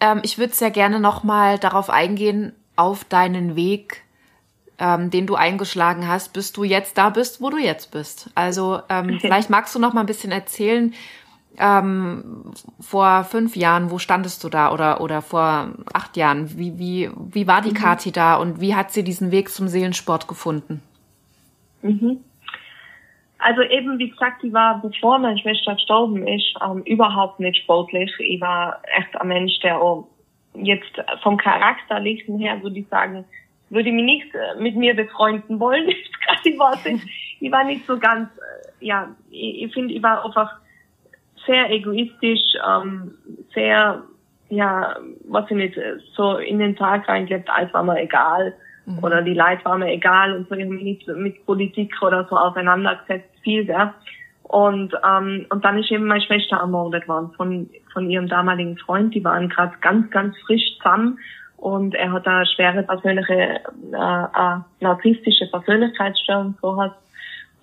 [0.00, 4.02] Ähm, ich würde sehr gerne nochmal darauf eingehen, auf deinen Weg,
[4.78, 8.30] ähm, den du eingeschlagen hast, bis du jetzt da bist, wo du jetzt bist.
[8.34, 10.92] Also ähm, vielleicht magst du noch mal ein bisschen erzählen,
[11.58, 16.58] ähm, vor fünf Jahren, wo standest du da oder oder vor acht Jahren?
[16.58, 17.74] Wie wie wie war die mhm.
[17.74, 20.82] Kati da und wie hat sie diesen Weg zum Seelensport gefunden?
[21.82, 22.20] Mhm.
[23.38, 28.10] Also eben wie gesagt, ich war bevor meine Schwester gestorben ist ähm, überhaupt nicht sportlich.
[28.18, 30.08] Ich war echt ein Mensch, der auch
[30.54, 30.92] jetzt
[31.22, 33.24] vom Charakterlichen her würde ich sagen,
[33.70, 35.88] würde mich nicht äh, mit mir befreunden wollen.
[36.44, 37.04] ich, war nicht,
[37.40, 40.52] ich war nicht so ganz, äh, ja, ich, ich finde, ich war einfach
[41.46, 43.14] sehr egoistisch, ähm,
[43.54, 44.02] sehr,
[44.48, 44.96] ja,
[45.28, 45.78] was ich nicht,
[46.14, 48.54] so in den Tag reingelebt, alles war mir egal.
[48.86, 48.98] Mhm.
[49.02, 53.30] Oder die Leute war mir egal und so, mich nicht mit Politik oder so auseinandergesetzt,
[53.42, 53.94] viel, ja.
[54.42, 59.12] Und, ähm, und dann ist eben meine Schwester ermordet worden von, von ihrem damaligen Freund.
[59.12, 61.18] Die waren gerade ganz, ganz frisch zusammen
[61.56, 63.56] und er hat eine schwere persönliche, äh,
[63.92, 66.96] äh, narzisstische Persönlichkeitsstörung, so hat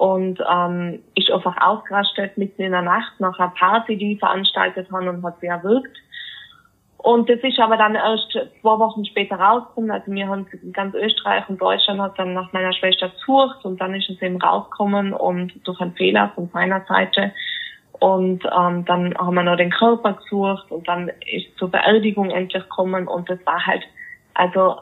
[0.03, 5.07] und ähm, ist einfach ausgerastet mitten in der Nacht nach einer Party, die veranstaltet haben
[5.07, 5.97] und hat sie erwürgt.
[6.97, 9.91] Und das ist aber dann erst zwei Wochen später rausgekommen.
[9.91, 13.95] Also wir haben ganz Österreich und Deutschland hat dann nach meiner Schwester gesucht und dann
[13.95, 17.31] ist es eben rausgekommen und durch einen Fehler von seiner Seite.
[17.93, 22.63] Und ähm, dann haben wir noch den Körper gesucht und dann ist zur Beerdigung endlich
[22.63, 23.83] gekommen und das war halt,
[24.33, 24.79] also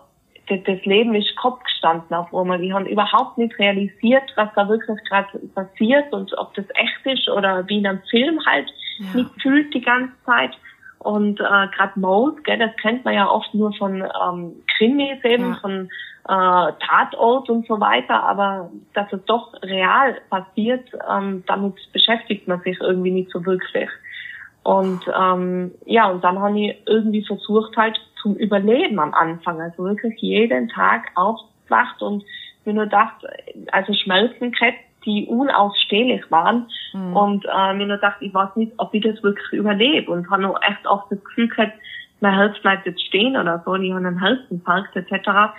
[0.48, 2.60] das, Leben ist Kopf gestanden auf einmal.
[2.60, 7.30] Die haben überhaupt nicht realisiert, was da wirklich gerade passiert und ob das echt ist
[7.30, 9.22] oder wie in einem Film halt ja.
[9.22, 10.52] nicht fühlt die ganze Zeit.
[11.00, 15.54] Und äh, gerade Mode, gell, das kennt man ja oft nur von ähm, Krimis eben,
[15.54, 15.58] ja.
[15.60, 15.90] von
[16.30, 22.62] äh, Tatort und so weiter, aber dass es doch real passiert, ähm, damit beschäftigt man
[22.62, 23.90] sich irgendwie nicht so wirklich.
[24.64, 29.84] Und ähm, ja, und dann habe ich irgendwie versucht halt zum Überleben am Anfang, also
[29.84, 32.24] wirklich jeden Tag aufwacht und
[32.66, 33.26] mir nur gedacht,
[33.72, 36.68] also Schmerzen gehabt, die unausstehlich waren.
[36.94, 37.16] Mhm.
[37.16, 40.12] Und äh, mir nur gedacht, ich weiß nicht, ob ich das wirklich überlebe.
[40.12, 41.74] Und habe noch echt oft das Gefühl gehabt,
[42.20, 45.12] mein Herz bleibt jetzt stehen oder so, ich habe einen Herzinfarkt etc.
[45.26, 45.54] Ja.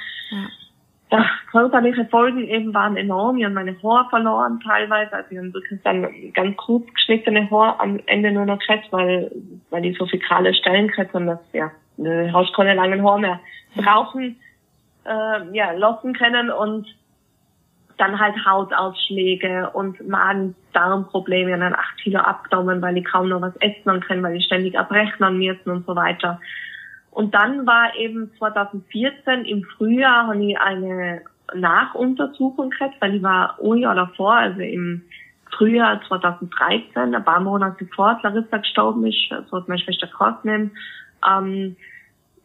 [1.12, 3.37] Ja, körperliche Folgen eben waren enorm.
[3.37, 5.12] Ich habe meine Haare verloren teilweise.
[5.12, 9.31] Also ich habe wirklich dann ganz kurz geschnittene Haare am Ende nur noch gehabt, weil,
[9.68, 13.20] weil die so viel kahle Stellen gehabt haben, dass, ja, du hast keine langen Haare
[13.20, 13.40] mehr
[13.77, 14.40] brauchen,
[15.05, 16.87] äh, ja, lassen können und
[17.98, 23.55] dann halt Hautausschläge und Magen-Darm-Probleme und dann acht Kilo abgenommen, weil ich kaum noch was
[23.57, 26.40] essen kann, weil ich ständig abrechnen müssen und so weiter.
[27.12, 31.22] Und dann war eben 2014 im Frühjahr habe ich eine
[31.55, 35.03] Nachuntersuchung gekriegt, weil ich war ein Jahr davor, also im
[35.57, 40.09] Frühjahr 2013, ein paar Monate bevor Larissa gestorben ist, so hat meine Schwester
[40.42, 40.70] genommen,
[41.29, 41.77] ähm,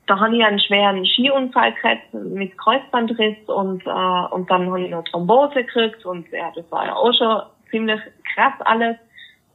[0.06, 4.92] da habe ich einen schweren Skiunfall gekriegt mit Kreuzbandriss und, äh, und dann habe ich
[4.92, 8.00] noch Thrombose gekriegt und ja, das war ja auch schon ziemlich
[8.34, 8.98] krass alles.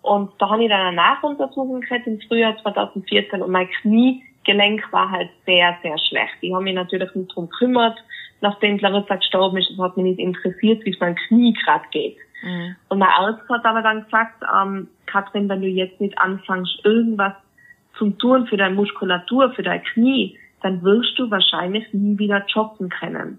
[0.03, 3.69] Und da habe ich dann eine Nachuntersuchung gekriegt im Frühjahr 2014 und mein
[4.45, 6.35] Kniegelenk war halt sehr, sehr schlecht.
[6.41, 7.99] Ich habe mich natürlich nicht drum gekümmert,
[8.41, 9.71] nachdem Clarissa gestorben ist.
[9.71, 12.17] Das hat mich nicht interessiert, wie es meinem Knie gerade geht.
[12.43, 12.77] Mhm.
[12.89, 17.35] Und mein Arzt hat aber dann gesagt, ähm, Katrin, wenn du jetzt nicht anfängst, irgendwas
[17.99, 22.89] zum Tun für deine Muskulatur, für dein Knie, dann wirst du wahrscheinlich nie wieder joggen
[22.89, 23.39] können.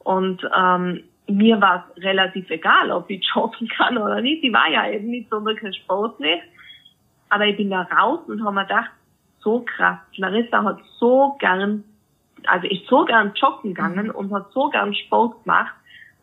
[0.00, 4.44] Und ähm, mir war es relativ egal, ob ich joggen kann oder nicht.
[4.44, 6.40] Ich war ja eben nicht so wirklich sportlich.
[7.28, 8.90] Aber ich bin da raus und habe mir gedacht,
[9.46, 9.98] so krass.
[10.16, 11.84] Larissa hat so gern,
[12.46, 15.72] also ist so gern joggen gegangen und hat so gern Sport gemacht.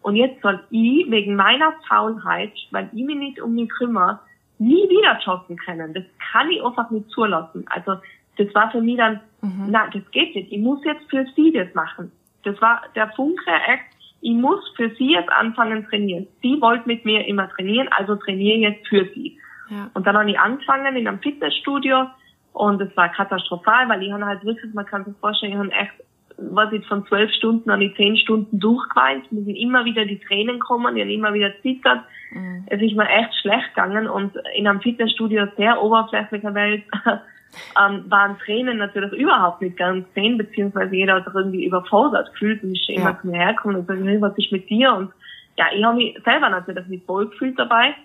[0.01, 4.19] Und jetzt soll ich wegen meiner Faulheit, weil ich mich nicht um mich kümmere,
[4.59, 5.93] nie wieder joggen können.
[5.93, 7.65] Das kann ich einfach nicht zulassen.
[7.69, 7.95] Also
[8.37, 9.67] das war für mich dann, mhm.
[9.69, 10.51] na, das geht nicht.
[10.51, 12.11] Ich muss jetzt für sie das machen.
[12.43, 13.85] Das war der Funke, echt,
[14.19, 16.27] ich muss für sie jetzt anfangen trainieren.
[16.41, 19.37] Sie wollte mit mir immer trainieren, also trainiere jetzt für sie.
[19.69, 19.89] Ja.
[19.93, 22.07] Und dann habe ich angefangen in einem Fitnessstudio
[22.53, 25.71] und es war katastrophal, weil ich habe halt wirklich, man kann sich vorstellen, ich habe
[25.71, 25.93] echt,
[26.37, 30.19] was ich von zwölf Stunden an die zehn Stunden durchgeweint, mir sind immer wieder die
[30.19, 32.01] Tränen kommen, ich habe immer wieder zittert.
[32.31, 32.63] Mhm.
[32.67, 38.37] Es ist mir echt schlecht gegangen und in einem Fitnessstudio sehr oberflächlicher Welt ähm, waren
[38.39, 42.87] Tränen natürlich überhaupt nicht gern gesehen, beziehungsweise jeder hat sich irgendwie überfordert gefühlt und ist
[42.87, 43.01] ja.
[43.01, 44.93] immer zu mir hergekommen und gesagt, was ist mit dir?
[44.93, 45.11] Und
[45.57, 47.95] ja, ich habe mich selber natürlich nicht wohl gefühlt dabei.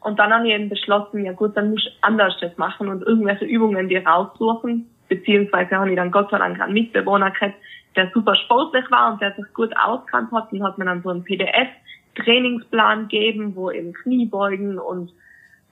[0.00, 3.02] Und dann habe ich eben beschlossen, ja gut, dann muss ich anders das machen und
[3.02, 4.88] irgendwelche Übungen dir raussuchen.
[5.08, 7.54] Beziehungsweise habe ich dann Gott sei Dank einen Mitbewohner gehabt,
[7.96, 11.08] der super sportlich war und der sich gut auskannt hat und hat mir dann so
[11.08, 15.12] einen PDF-Trainingsplan gegeben, wo eben Kniebeugen und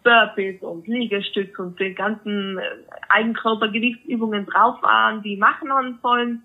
[0.02, 2.62] Burpees und Liegestütz und die ganzen äh,
[3.08, 6.42] Eigenkörpergewichtsübungen drauf waren, die machen haben sollen.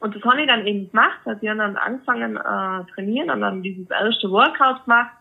[0.00, 1.18] Und das habe ich dann eben gemacht.
[1.24, 5.12] Also ich habe dann angefangen äh, trainieren und dann dieses erste Workout gemacht.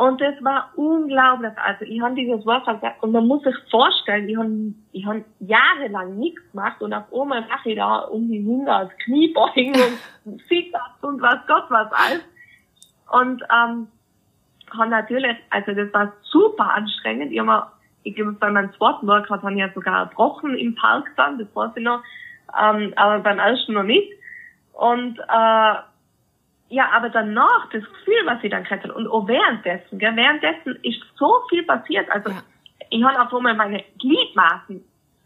[0.00, 1.52] Und das war unglaublich.
[1.62, 5.16] Also ich habe dieses Workout gemacht und man muss sich vorstellen, ich habe ich hab
[5.40, 9.74] jahrelang nichts gemacht und auf einmal mache ich da um die 100 Kniebeugen
[10.24, 12.24] und Sit-Ups und was Gott was alles.
[13.10, 13.88] Und ähm,
[14.72, 17.30] habe natürlich, also das war super anstrengend.
[17.30, 17.66] Ich, habe,
[18.02, 21.54] ich glaube, bei meinem zweiten Workout habe ich ja sogar erbrochen im Park dann, das
[21.54, 22.02] weiß ich noch.
[22.58, 24.10] ähm, aber beim ersten noch nicht.
[24.72, 25.74] Und äh,
[26.70, 30.78] ja, aber danach, das Gefühl, was ich dann gekriegt habe, und auch währenddessen, gell, währenddessen
[30.82, 32.08] ist so viel passiert.
[32.10, 32.42] Also ja.
[32.90, 34.84] ich habe auch mal meine Gliedmaßen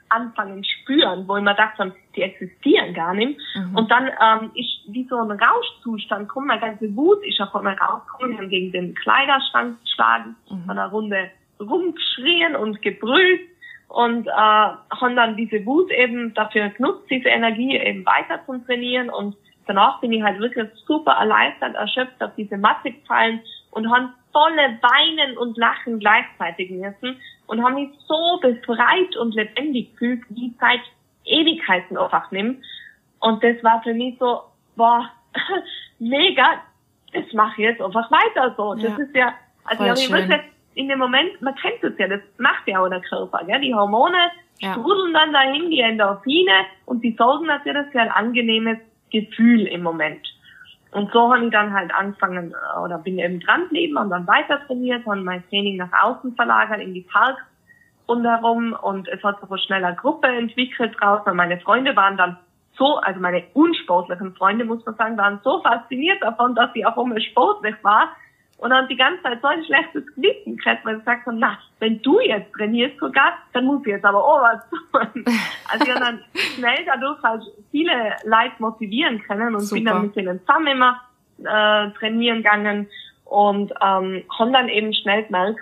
[0.08, 3.38] anfangen spüren, wo ich mir dachte, die existieren gar nicht.
[3.54, 3.76] Mhm.
[3.76, 7.74] Und dann ähm, ist wie so ein Rauschzustand kommt, meine ganze Wut ist auf einmal
[7.74, 10.64] rausgekommen, haben gegen den Kleiderschrank geschlagen, mhm.
[10.64, 11.30] von einer Runde
[11.60, 13.40] rumgeschrien und gebrüllt
[13.88, 19.10] und äh, haben dann diese Wut eben dafür genutzt, diese Energie eben weiter zu trainieren
[19.10, 24.14] und danach bin ich halt wirklich super erleichtert, erschöpft auf diese Matte gefallen und haben
[24.32, 30.54] volle Weinen und Lachen gleichzeitig müssen und haben mich so befreit und lebendig gefühlt, wie
[30.60, 30.80] seit
[31.24, 32.64] Ewigkeiten einfach nimmt.
[33.20, 34.42] Und das war für mich so,
[34.76, 35.10] boah,
[35.98, 36.62] mega,
[37.12, 38.74] das mache ich jetzt einfach weiter so.
[38.74, 38.90] Ja.
[38.90, 40.40] Das ist ja, also ich habe wirklich
[40.74, 43.60] in dem Moment, man kennt es ja, das macht ja auch der Körper, gell?
[43.60, 44.18] die Hormone
[44.58, 44.72] ja.
[44.74, 48.78] sprudeln dann dahin, die Endorphine und die sorgen natürlich für ein angenehmes
[49.20, 50.26] Gefühl im Moment.
[50.90, 54.26] Und so habe ich dann halt angefangen äh, oder bin eben dran geblieben und dann
[54.26, 57.42] weiter trainiert, und mein Training nach außen verlagert in die Parks
[58.08, 62.36] rundherum und es hat so eine schnelle Gruppe entwickelt draußen und meine Freunde waren dann
[62.76, 66.96] so, also meine unsportlichen Freunde, muss man sagen, waren so fasziniert davon, dass ich auch
[66.98, 68.08] immer sportlich war,
[68.58, 71.58] und dann die ganze Zeit so ein schlechtes Gewissen gekriegt, weil sie sagt so, na,
[71.80, 75.24] wenn du jetzt trainierst sogar, dann muss ich jetzt aber auch was tun.
[75.70, 76.24] Also ich habe dann
[76.56, 79.76] schnell dadurch halt viele Leute motivieren können und Super.
[79.76, 81.00] bin dann mit denen zusammen immer
[81.38, 82.86] äh, trainieren gegangen
[83.24, 85.60] und ähm, haben dann eben schnell gemerkt,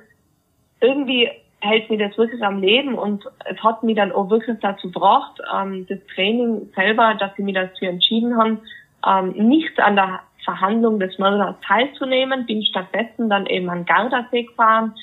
[0.81, 4.91] irgendwie hält mir das wirklich am Leben und es hat mich dann auch wirklich dazu
[4.91, 8.61] gebracht, ähm, das Training selber, dass sie mir dazu entschieden haben,
[9.07, 14.95] ähm, nicht an der Verhandlung des Mörders teilzunehmen, bin stattdessen dann eben an Gardasee gefahren,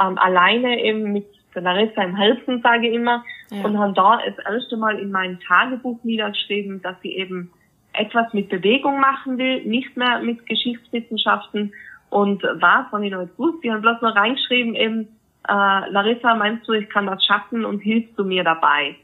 [0.00, 3.64] ähm, alleine eben mit Larissa im Helfen, sage ich immer, ja.
[3.64, 7.50] und habe da das erste Mal in mein Tagebuch niedergeschrieben, dass sie eben
[7.94, 11.72] etwas mit Bewegung machen will, nicht mehr mit Geschichtswissenschaften
[12.10, 15.08] und was, wenn ich noch nicht wusste, die haben bloß noch reingeschrieben eben,
[15.48, 18.96] äh, Larissa, meinst du, ich kann das schaffen und hilfst du mir dabei?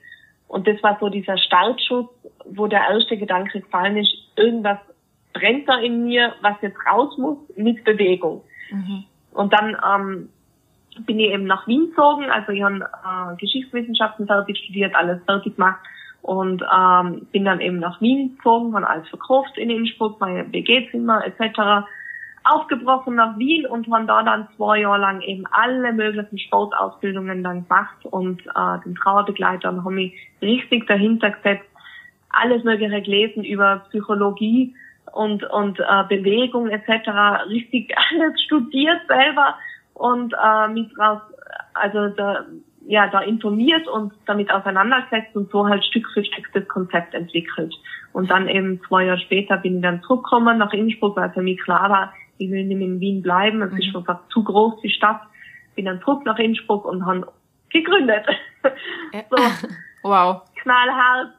[0.48, 2.06] Und das war so dieser Startschuss,
[2.44, 4.78] wo der erste Gedanke gefallen ist, irgendwas
[5.32, 8.42] brennt da in mir, was jetzt raus muss, mit Bewegung.
[8.70, 9.04] Mhm.
[9.32, 10.28] Und dann ähm,
[11.06, 15.56] bin ich eben nach Wien gezogen, also ich habe äh, Geschichtswissenschaften fertig studiert, alles fertig
[15.56, 15.80] gemacht
[16.20, 21.24] und ähm, bin dann eben nach Wien gezogen, habe alles verkauft in Innsbruck, mein WG-Zimmer
[21.24, 21.86] etc.
[22.44, 27.64] aufgebrochen nach Wien und habe da dann zwei Jahre lang eben alle möglichen Sportausbildungen dann
[27.64, 31.68] gemacht und äh, den Trauerbegleiter und habe mich richtig dahinter gesetzt,
[32.30, 34.74] alles mögliche gelesen über Psychologie,
[35.12, 37.08] und, und äh, Bewegung etc.
[37.48, 39.56] richtig alles studiert selber
[39.94, 41.20] und äh, mit raus,
[41.74, 42.46] also da,
[42.86, 47.74] ja, da informiert und damit auseinandergesetzt und so halt Stück für Stück das Konzept entwickelt.
[48.12, 51.60] Und dann eben zwei Jahre später bin ich dann zurückgekommen nach Innsbruck, weil für mich
[51.60, 53.78] klar war, ich will nicht in Wien bleiben, es mhm.
[53.78, 55.20] ist einfach zu groß, die Stadt.
[55.74, 57.32] Bin dann zurück nach Innsbruck und habe
[57.70, 58.26] gegründet.
[59.30, 59.36] so.
[60.04, 60.42] Wow.
[60.60, 61.30] Knallhart.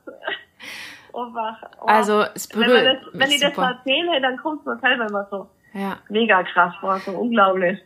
[1.13, 1.85] Einfach, oh.
[1.85, 2.85] Also es berührt.
[2.85, 5.97] Wenn, das, wenn ich das mal erzähle, dann kommt es mir selber immer so ja.
[6.09, 7.79] mega krass vor, so unglaublich.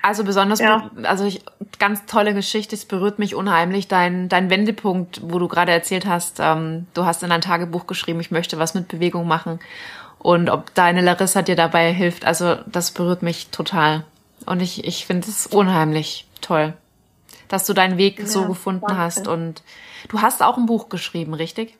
[0.00, 0.90] Also besonders, ja.
[1.02, 1.42] also ich,
[1.78, 6.38] ganz tolle Geschichte, es berührt mich unheimlich, dein, dein Wendepunkt, wo du gerade erzählt hast,
[6.40, 9.58] ähm, du hast in dein Tagebuch geschrieben, ich möchte was mit Bewegung machen
[10.18, 14.04] und ob deine Larissa dir dabei hilft, also das berührt mich total.
[14.46, 16.74] Und ich, ich finde es unheimlich toll,
[17.48, 19.02] dass du deinen Weg ja, so gefunden danke.
[19.02, 19.62] hast und
[20.08, 21.77] du hast auch ein Buch geschrieben, richtig?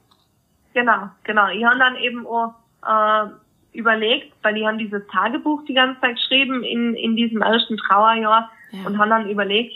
[0.79, 1.49] Genau, genau.
[1.49, 2.55] Ich habe dann eben auch
[2.87, 7.77] äh, überlegt, weil ich habe dieses Tagebuch die ganze Zeit geschrieben in, in diesem ersten
[7.79, 8.87] Trauerjahr ja.
[8.87, 9.75] und habe dann überlegt,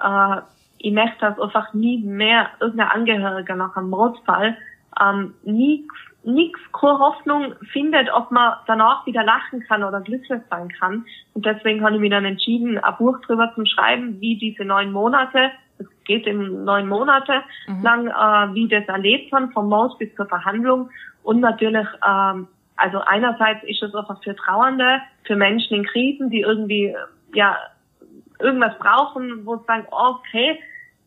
[0.00, 0.36] äh,
[0.78, 4.56] ich möchte, dass einfach nie mehr irgendein Angehöriger nach einem Mordfall
[5.02, 5.88] ähm, nie
[6.22, 11.04] nichts, keine Hoffnung findet, ob man danach wieder lachen kann oder glücklich sein kann.
[11.32, 14.92] Und deswegen habe ich mich dann entschieden, ein Buch drüber zu schreiben, wie diese neun
[14.92, 15.50] Monate
[16.04, 17.82] geht in neun Monate mhm.
[17.82, 20.90] lang, äh, wie das erlebt haben, vom Mord bis zur Verhandlung.
[21.22, 26.40] Und natürlich, ähm, also einerseits ist es einfach für Trauernde, für Menschen in Krisen, die
[26.40, 26.94] irgendwie,
[27.34, 27.56] ja,
[28.38, 30.58] irgendwas brauchen, wo sie sagen, okay,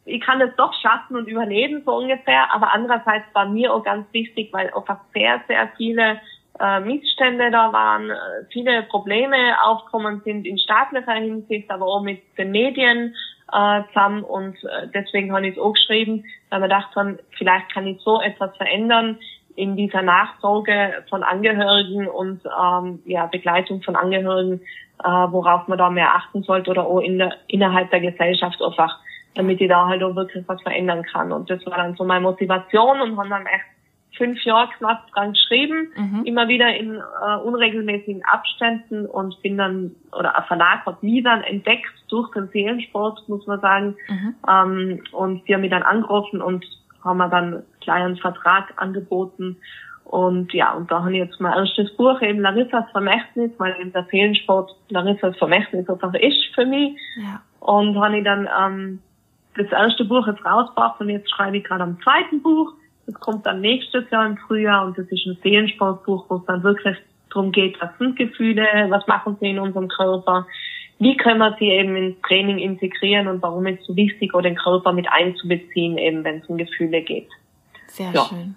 [0.06, 2.54] ich kann es doch schaffen und überleben, so ungefähr.
[2.54, 6.22] Aber andererseits war mir auch ganz wichtig, weil einfach sehr, sehr viele
[6.60, 8.16] äh, Missstände da waren, äh,
[8.52, 13.16] viele Probleme aufkommen sind in staatlicher Hinsicht, aber auch mit den Medien,
[13.52, 17.72] äh, zusammen und äh, deswegen habe ich es auch geschrieben, weil wir gedacht haben, vielleicht
[17.74, 19.18] kann ich so etwas verändern
[19.56, 24.62] in dieser Nachsorge von Angehörigen und ähm, ja, Begleitung von Angehörigen,
[25.04, 29.00] äh, worauf man da mehr achten sollte oder auch in der, innerhalb der Gesellschaft einfach,
[29.36, 31.32] damit ich da halt auch wirklich was verändern kann.
[31.32, 33.66] Und das war dann so meine Motivation und haben dann echt
[34.18, 36.24] fünf Jahre knapp dran geschrieben, mhm.
[36.26, 41.42] immer wieder in äh, unregelmäßigen Abständen und bin dann, oder ein Verlag hat mich dann
[41.44, 43.96] entdeckt durch den Seelensport, muss man sagen.
[44.10, 44.36] Mhm.
[44.48, 46.66] Ähm, und die haben mich dann angerufen und
[47.04, 49.58] haben mir dann gleich einen Vertrag angeboten.
[50.04, 53.92] Und ja, und da habe ich jetzt mein erstes Buch, eben Larissas Vermächtnis, weil eben
[53.92, 56.98] der Seelensport Larissas Vermächtnis einfach ist für mich.
[57.18, 57.42] Ja.
[57.60, 59.00] Und habe ich dann ähm,
[59.58, 62.74] das erste Buch jetzt rausgebracht und jetzt schreibe ich gerade am zweiten Buch.
[63.08, 66.62] Das kommt dann nächstes Jahr im Frühjahr und das ist ein Seelensportbuch, wo es dann
[66.62, 66.98] wirklich
[67.30, 70.46] darum geht, was sind Gefühle, was machen sie in unserem Körper,
[71.00, 74.56] wie können wir sie eben ins Training integrieren und warum ist es so wichtig, den
[74.56, 77.30] Körper mit einzubeziehen, eben wenn es um Gefühle geht.
[77.88, 78.26] Sehr ja.
[78.26, 78.56] schön.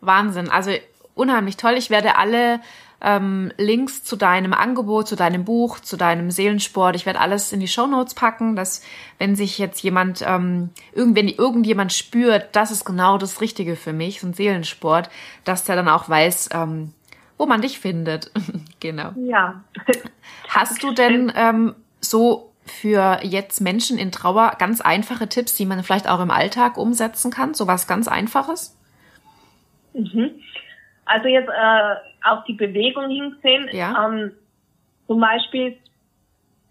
[0.00, 0.48] Wahnsinn.
[0.50, 0.70] Also
[1.14, 1.74] unheimlich toll.
[1.76, 2.60] Ich werde alle
[3.00, 6.96] ähm, Links zu deinem Angebot, zu deinem Buch, zu deinem Seelensport.
[6.96, 8.82] Ich werde alles in die Show Notes packen, dass
[9.18, 14.20] wenn sich jetzt jemand, ähm, wenn irgendjemand spürt, das ist genau das Richtige für mich,
[14.20, 15.10] so ein Seelensport,
[15.44, 16.92] dass der dann auch weiß, ähm,
[17.38, 18.30] wo man dich findet.
[18.80, 19.12] genau.
[19.16, 19.62] Ja.
[20.48, 25.82] Hast du denn ähm, so für jetzt Menschen in Trauer ganz einfache Tipps, die man
[25.82, 27.54] vielleicht auch im Alltag umsetzen kann?
[27.54, 28.76] So was ganz Einfaches?
[29.92, 30.30] Mhm.
[31.06, 33.68] Also jetzt äh, auf die Bewegung hinsehen.
[33.72, 34.06] Ja.
[34.06, 34.32] Ähm,
[35.06, 35.76] zum Beispiel,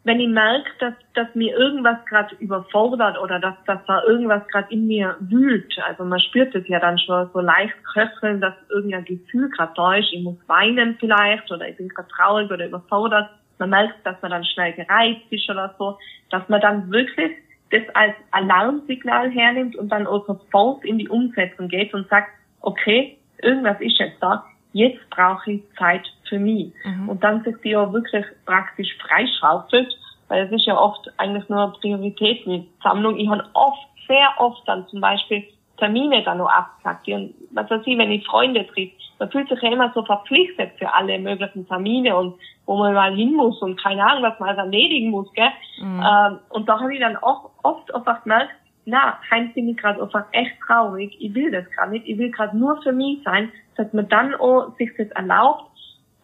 [0.04, 4.71] wenn ich merke, dass, dass mir irgendwas gerade überfordert oder dass, dass da irgendwas gerade
[4.71, 9.06] in mir wühlt, also man spürt es ja dann schon so leicht köcheln, dass irgendein
[9.06, 13.30] Gefühl gerade da ist, ich muss weinen vielleicht oder ich bin gerade traurig oder überfordert.
[13.58, 15.98] Man merkt, dass man dann schnell gereizt ist oder so,
[16.30, 17.32] dass man dann wirklich
[17.71, 22.30] das als Alarmsignal hernimmt und dann auch sofort in die Umsetzung geht und sagt,
[22.62, 26.74] okay, irgendwas ist jetzt da, jetzt brauche ich Zeit für mich.
[26.84, 27.10] Mhm.
[27.10, 29.95] Und dann sich die auch wirklich praktisch freischaufelt,
[30.28, 33.17] weil es ist ja oft eigentlich nur eine Prioritätensammlung.
[33.17, 35.43] Ich habe oft, sehr oft dann zum Beispiel
[35.78, 37.08] Termine dann noch abgesagt.
[37.08, 40.71] Und was weiß ich, wenn ich Freunde trifft, man fühlt sich ja immer so verpflichtet
[40.78, 44.50] für alle möglichen Termine und wo man mal hin muss und keine Ahnung, was man
[44.50, 45.52] alles erledigen muss, gell?
[45.80, 46.04] Mhm.
[46.06, 48.52] Ähm, und da habe ich dann auch oft einfach gemerkt,
[48.86, 52.32] na, heim bin ich gerade einfach echt traurig, ich will das gerade nicht, ich will
[52.32, 55.71] gerade nur für mich sein, dass man dann auch sich das erlaubt,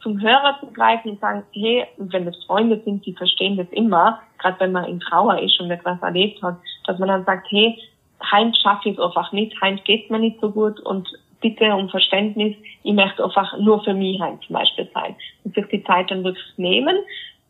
[0.02, 4.20] zum Hörer zu greifen und sagen, hey, wenn das Freunde sind, die verstehen das immer,
[4.40, 7.78] gerade wenn man in Trauer ist und etwas erlebt hat, dass man dann sagt, hey,
[8.32, 10.80] heim schaffe ich es einfach nicht, heim geht mir nicht so gut.
[10.82, 11.08] Und
[11.42, 15.16] bitte um Verständnis, ich möchte einfach nur für mich heim zum Beispiel sein.
[15.44, 16.98] Und sich die Zeit dann wirklich nehmen.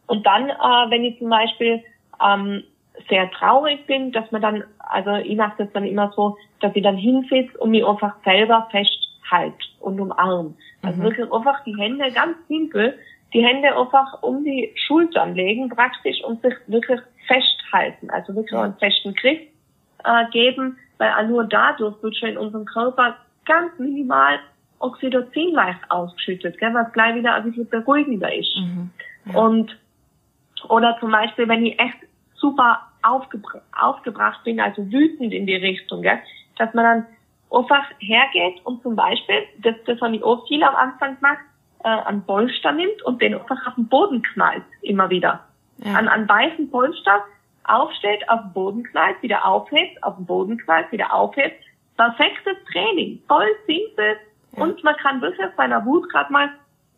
[0.08, 1.84] Und dann, äh, wenn ich zum Beispiel
[2.24, 2.64] ähm,
[3.10, 6.84] sehr traurig bin, dass man dann, also ich mache das dann immer so, dass ich
[6.84, 10.56] dann hinsitze und mich einfach selber festhalt und umarm.
[10.82, 11.04] Also mhm.
[11.04, 12.98] wirklich einfach die Hände ganz simpel,
[13.34, 18.76] die Hände einfach um die Schultern legen praktisch und sich wirklich festhalten, also wirklich einen
[18.78, 19.40] festen Griff
[20.04, 24.40] äh, geben, weil auch nur dadurch wird schon in unserem Körper ganz minimal
[24.80, 28.56] Oxytocin leicht ausgeschüttet, gell, was gleich wieder ein bisschen beruhigender ist.
[28.58, 28.90] Mhm.
[29.26, 29.40] Ja.
[29.40, 29.78] Und
[30.68, 31.98] oder zum Beispiel, wenn ich echt
[32.36, 36.20] super aufgebra aufgebracht bin, also wütend in die Richtung, gell?
[36.58, 37.06] dass man dann
[37.52, 41.40] einfach hergeht und zum Beispiel, das, das habe ich auch viel am Anfang gemacht,
[41.84, 45.46] äh, einen Polster nimmt und den einfach auf den Boden knallt, immer wieder.
[45.78, 45.96] Ja.
[45.96, 47.24] An, an weißen Polster
[47.64, 51.64] aufsteht, auf den Boden knallt, wieder aufhebt, auf den Boden knallt, wieder aufhebt.
[51.98, 54.18] Perfektes Training, voll simpel.
[54.56, 54.64] Ja.
[54.64, 56.50] Und man kann wirklich seiner Wut gerade mal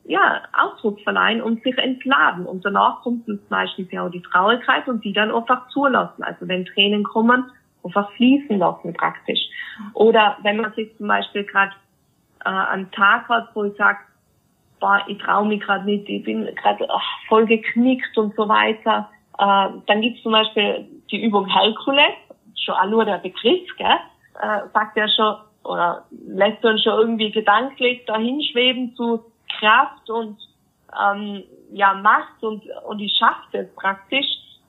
[0.06, 2.46] ja, Ausdruck verleihen und sich entladen.
[2.46, 6.24] Und danach kommt meistens ja auch die Traurigkeit und die dann einfach zulassen.
[6.24, 7.46] Also wenn Tränen kommen,
[7.84, 9.40] einfach fließen lassen praktisch.
[9.94, 11.74] Oder wenn man sich zum Beispiel gerade
[12.46, 14.00] äh, einen Tag hat, wo ich sage,
[14.80, 16.88] boah, ich traue mich gerade nicht, ich bin gerade
[17.28, 22.14] voll geknickt und so weiter, äh, dann gibt's zum Beispiel die Übung Herkules,
[22.56, 23.88] schon auch nur der Begriff, gell,
[24.42, 29.24] äh, sagt ja schon, oder lässt uns schon irgendwie gedanklich dahin schweben zu
[29.60, 30.38] Kraft und
[31.00, 34.28] ähm, ja Macht und und ich schaffe es praktisch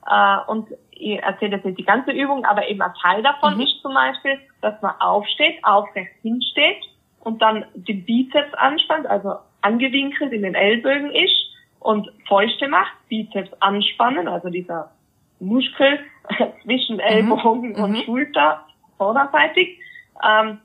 [0.09, 3.61] äh, und ich erzähle jetzt nicht die ganze Übung, aber eben ein Teil davon mhm.
[3.61, 6.83] ist zum Beispiel, dass man aufsteht, aufrecht hinsteht
[7.19, 11.35] und dann den Bizeps anspannt, also angewinkelt in den Ellbogen ist
[11.79, 14.91] und Fäuste macht, Bizeps anspannen, also dieser
[15.39, 15.99] Muskel
[16.63, 17.83] zwischen Ellbogen mhm.
[17.83, 18.03] und mhm.
[18.03, 18.65] Schulter
[18.97, 19.79] vorderseitig.
[20.23, 20.59] Ähm,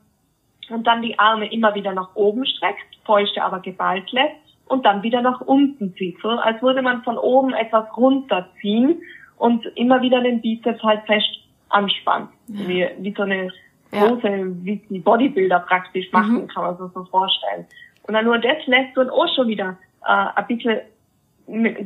[0.71, 5.03] und dann die Arme immer wieder nach oben streckt, Fäuste aber geballt lässt und dann
[5.03, 9.03] wieder nach unten zieht, so als würde man von oben etwas runterziehen
[9.37, 11.41] und immer wieder den Bizeps halt fest
[11.71, 12.69] anspannt, ja.
[12.69, 13.51] wie, wie so eine
[13.91, 14.45] große, ja.
[14.63, 16.49] wie die Bodybuilder praktisch machen, mhm.
[16.49, 17.67] kann man sich so vorstellen.
[18.07, 20.81] Und dann nur das lässt du auch schon wieder äh, ein bisschen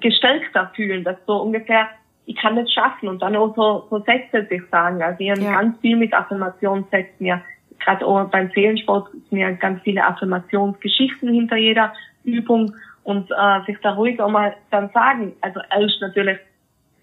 [0.01, 1.89] gestärkter fühlen, dass so ungefähr,
[2.26, 5.03] ich kann das schaffen und dann auch so, so Sätze sich sagen.
[5.03, 5.53] Also ich ja.
[5.61, 7.41] ganz viel mit Affirmationssätzen ja
[7.85, 11.93] gerade auch beim Seelensport sind ja ganz viele Affirmationsgeschichten hinter jeder
[12.24, 12.74] Übung.
[13.03, 16.39] Und äh, sich da ruhig auch mal dann sagen, also erst natürlich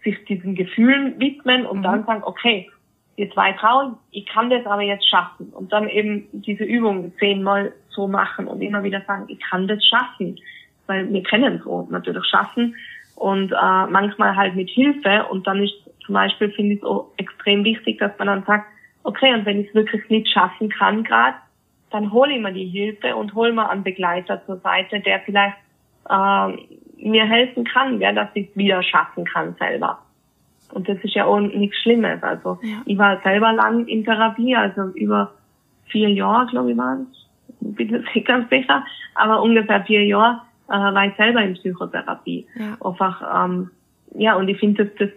[0.03, 1.83] sich diesen Gefühlen widmen und mhm.
[1.83, 2.69] dann sagen, okay,
[3.17, 5.49] die zwei Frauen, ich kann das aber jetzt schaffen.
[5.53, 9.85] Und dann eben diese Übung zehnmal so machen und immer wieder sagen, ich kann das
[9.85, 10.39] schaffen,
[10.87, 12.75] weil wir können es auch natürlich schaffen.
[13.15, 15.25] Und äh, manchmal halt mit Hilfe.
[15.29, 15.75] Und dann ist
[16.05, 18.65] zum Beispiel finde ich es auch extrem wichtig, dass man dann sagt,
[19.03, 21.35] okay, und wenn ich es wirklich nicht schaffen kann gerade,
[21.91, 25.57] dann hole ich mir die Hilfe und hole mir einen Begleiter zur Seite, der vielleicht
[26.09, 26.47] äh,
[26.97, 29.99] mir helfen kann, ja, dass ich es wieder schaffen kann selber.
[30.73, 32.23] Und das ist ja auch nichts Schlimmes.
[32.23, 32.81] Also ja.
[32.85, 35.33] ich war selber lang in Therapie, also über
[35.85, 37.17] vier Jahre, glaube ich, waren es.
[37.59, 38.83] Bin jetzt nicht ganz sicher,
[39.15, 42.47] aber ungefähr vier Jahre äh, war ich selber in Psychotherapie.
[42.55, 42.77] Ja.
[42.83, 43.69] Einfach, ähm,
[44.15, 45.09] ja, und ich finde, dass das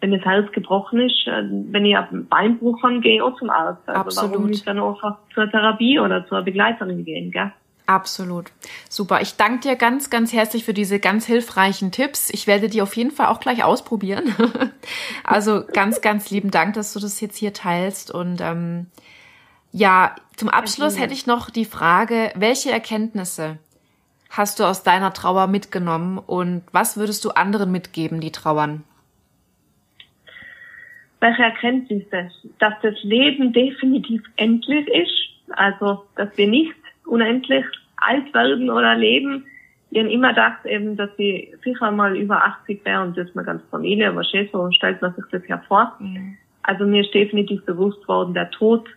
[0.00, 3.50] wenn das Herz gebrochen ist, äh, wenn ich einen Beinbruch habe, gehe ich auch zum
[3.50, 3.82] Arzt.
[3.86, 4.30] Also Absolut.
[4.32, 7.52] warum nicht dann einfach zur Therapie oder zur Begleiterin gehen, gell?
[7.86, 8.46] Absolut.
[8.88, 9.20] Super.
[9.20, 12.30] Ich danke dir ganz, ganz herzlich für diese ganz hilfreichen Tipps.
[12.30, 14.34] Ich werde die auf jeden Fall auch gleich ausprobieren.
[15.24, 18.10] also ganz, ganz lieben Dank, dass du das jetzt hier teilst.
[18.10, 18.86] Und ähm,
[19.70, 23.58] ja, zum Abschluss hätte ich noch die Frage, welche Erkenntnisse
[24.30, 28.82] hast du aus deiner Trauer mitgenommen und was würdest du anderen mitgeben, die trauern?
[31.26, 32.30] Welche Erkenntnisse?
[32.58, 36.74] Dass das Leben definitiv endlich ist, also dass wir nicht
[37.06, 37.64] unendlich
[37.96, 39.46] alt werden oder leben.
[39.90, 43.36] Ich habe immer gedacht eben, dass ich sicher mal über 80 wäre und das ist
[43.36, 45.94] mir ganz Familie, aber schön, so stellt man sich das ja vor.
[45.98, 46.36] Mhm.
[46.62, 48.88] Also mir ist definitiv bewusst worden, der Tod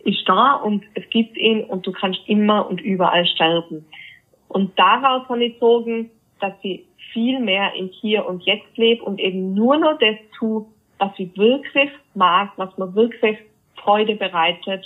[0.00, 3.84] ist da und es gibt ihn und du kannst immer und überall sterben.
[4.48, 6.10] Und daraus habe ich gezogen,
[6.40, 10.66] dass ich viel mehr im Hier und Jetzt lebe und eben nur noch das tue,
[11.02, 13.36] was ich wirklich mag, was mir wirklich
[13.82, 14.84] Freude bereitet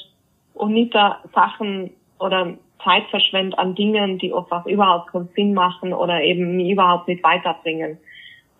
[0.55, 5.93] und nicht da Sachen oder Zeit verschwendet an Dingen, die einfach überhaupt keinen Sinn machen
[5.93, 7.99] oder eben mich überhaupt nicht weiterbringen.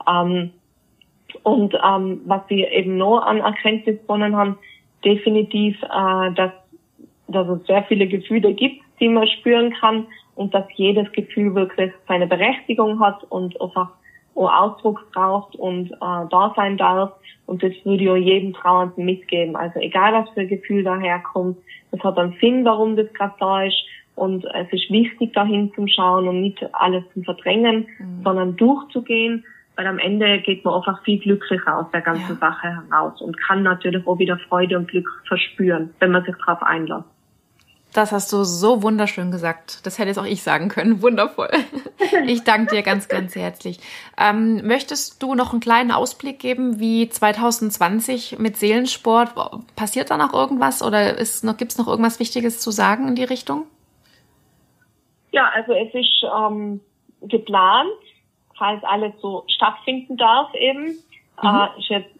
[0.07, 0.51] Ähm,
[1.45, 4.59] und ähm, was wir eben noch an Erkenntnis gewonnen haben,
[5.03, 6.53] definitiv, äh, dass,
[7.29, 11.93] dass es sehr viele Gefühle gibt, die man spüren kann und dass jedes Gefühl wirklich
[12.07, 13.93] seine Berechtigung hat und einfach
[14.45, 17.13] Ausdruck braucht und äh, da sein darf.
[17.47, 19.57] Und das würde ich jedem Trauernden mitgeben.
[19.57, 21.57] Also egal, was für ein Gefühl daherkommt,
[21.93, 23.83] das hat einen Sinn, warum das gerade da ist.
[24.15, 28.23] Und es ist wichtig, dahin zu schauen und nicht alles zu verdrängen, mhm.
[28.25, 29.45] sondern durchzugehen,
[29.77, 32.51] weil am Ende geht man einfach viel glücklicher aus der ganzen ja.
[32.51, 36.63] Sache heraus und kann natürlich auch wieder Freude und Glück verspüren, wenn man sich darauf
[36.63, 37.05] einlässt.
[37.97, 39.87] Das hast du so wunderschön gesagt.
[39.87, 41.01] Das hätte jetzt auch ich sagen können.
[41.03, 41.49] Wundervoll.
[42.27, 43.79] Ich danke dir ganz, ganz herzlich.
[44.19, 49.31] Ähm, möchtest du noch einen kleinen Ausblick geben, wie 2020 mit Seelensport?
[49.77, 53.25] Passiert da noch irgendwas oder ist noch, gibt's noch irgendwas Wichtiges zu sagen in die
[53.25, 53.63] Richtung?
[55.33, 56.83] Ja, also es ist ähm,
[57.23, 57.89] geplant,
[58.59, 60.99] falls alles so stattfinden darf eben.
[61.43, 61.49] Mhm.
[61.49, 62.16] Äh, ist jetzt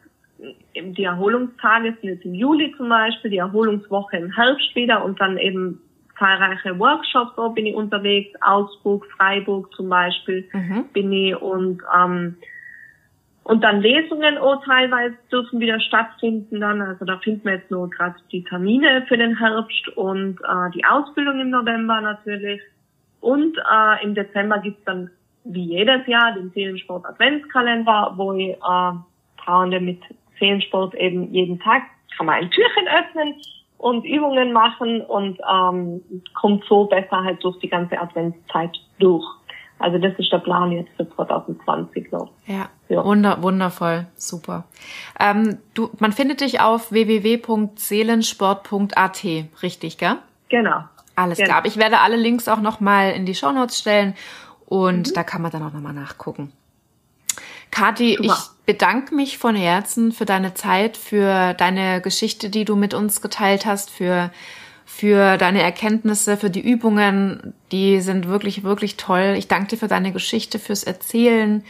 [0.75, 5.39] die Erholungstage sind jetzt im Juli zum Beispiel, die Erholungswoche im Herbst wieder und dann
[5.39, 5.81] eben
[6.19, 10.85] zahlreiche Workshops, so bin ich unterwegs, Augsburg, Freiburg zum Beispiel mhm.
[10.93, 12.37] bin ich und ähm,
[13.47, 16.83] und dann Lesungen auch teilweise dürfen wieder stattfinden dann.
[16.83, 20.85] Also da finden wir jetzt nur gerade die Termine für den Herbst und äh, die
[20.85, 22.61] Ausbildung im November natürlich.
[23.21, 25.11] Und äh, im Dezember gibt's dann
[25.45, 28.93] wie jedes Jahr den Seelensport Adventskalender, wo ich äh,
[29.45, 30.01] Trauernde mit
[30.39, 31.83] Seelensport eben jeden Tag
[32.17, 33.35] kann man ein Türchen öffnen
[33.79, 36.03] und Übungen machen und ähm,
[36.35, 39.25] kommt so besser halt durch die ganze Adventszeit durch.
[39.79, 42.31] Also das ist der Plan jetzt für 2020 noch.
[42.47, 43.05] Ja, ja.
[43.05, 44.65] Wunder, wundervoll, super.
[45.21, 49.25] Ähm, du, man findet dich auf www.seelensport.at,
[49.63, 50.17] richtig, gell?
[50.49, 50.85] Genau.
[51.15, 51.51] Alles genau.
[51.51, 51.67] klar.
[51.67, 54.15] Ich werde alle Links auch nochmal in die Shownotes stellen
[54.65, 55.15] und mhm.
[55.15, 56.53] da kann man dann auch nochmal nachgucken.
[57.71, 58.33] Kathi, ich
[58.67, 63.65] bedanke mich von Herzen für deine Zeit, für deine Geschichte, die du mit uns geteilt
[63.65, 64.31] hast, für,
[64.85, 67.55] für deine Erkenntnisse, für die Übungen.
[67.71, 69.35] Die sind wirklich, wirklich toll.
[69.39, 71.65] Ich danke dir für deine Geschichte, fürs Erzählen.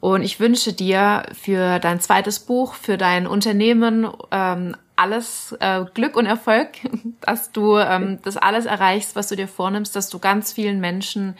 [0.00, 6.16] Und ich wünsche dir für dein zweites Buch, für dein Unternehmen ähm, alles äh, Glück
[6.16, 6.68] und Erfolg,
[7.22, 11.36] dass du ähm, das alles erreichst, was du dir vornimmst, dass du ganz vielen Menschen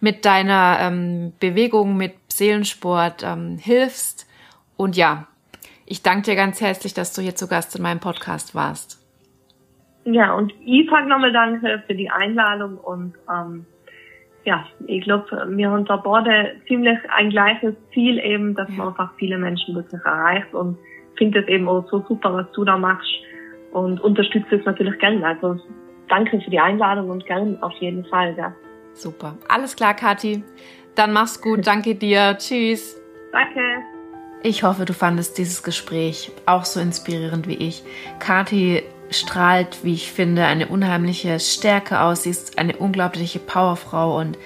[0.00, 4.25] mit deiner ähm, Bewegung, mit Seelensport ähm, hilfst.
[4.76, 5.26] Und ja,
[5.86, 9.02] ich danke dir ganz herzlich, dass du hier zu Gast in meinem Podcast warst.
[10.04, 13.66] Ja, und ich sage nochmal Danke für die Einladung und ähm,
[14.44, 19.12] ja, ich glaube, wir haben da beide ziemlich ein gleiches Ziel eben, dass man einfach
[19.18, 20.78] viele Menschen wirklich erreicht und
[21.16, 23.10] finde es eben auch so super, was du da machst.
[23.72, 25.26] und unterstütze es natürlich gerne.
[25.26, 25.60] Also
[26.08, 28.34] danke für die Einladung und gern auf jeden Fall.
[28.38, 28.54] Ja.
[28.94, 29.36] Super.
[29.48, 30.42] Alles klar, Kathi.
[30.94, 31.66] Dann mach's gut.
[31.66, 32.36] Danke dir.
[32.38, 32.98] Tschüss.
[33.32, 33.95] Danke.
[34.42, 37.82] Ich hoffe, du fandest dieses Gespräch auch so inspirierend wie ich.
[38.18, 42.24] Kathi strahlt, wie ich finde, eine unheimliche Stärke aus.
[42.24, 44.38] Sie ist eine unglaubliche Powerfrau und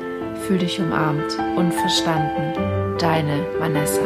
[0.47, 2.97] Fühl dich umarmt und verstanden.
[2.99, 4.03] Deine Vanessa.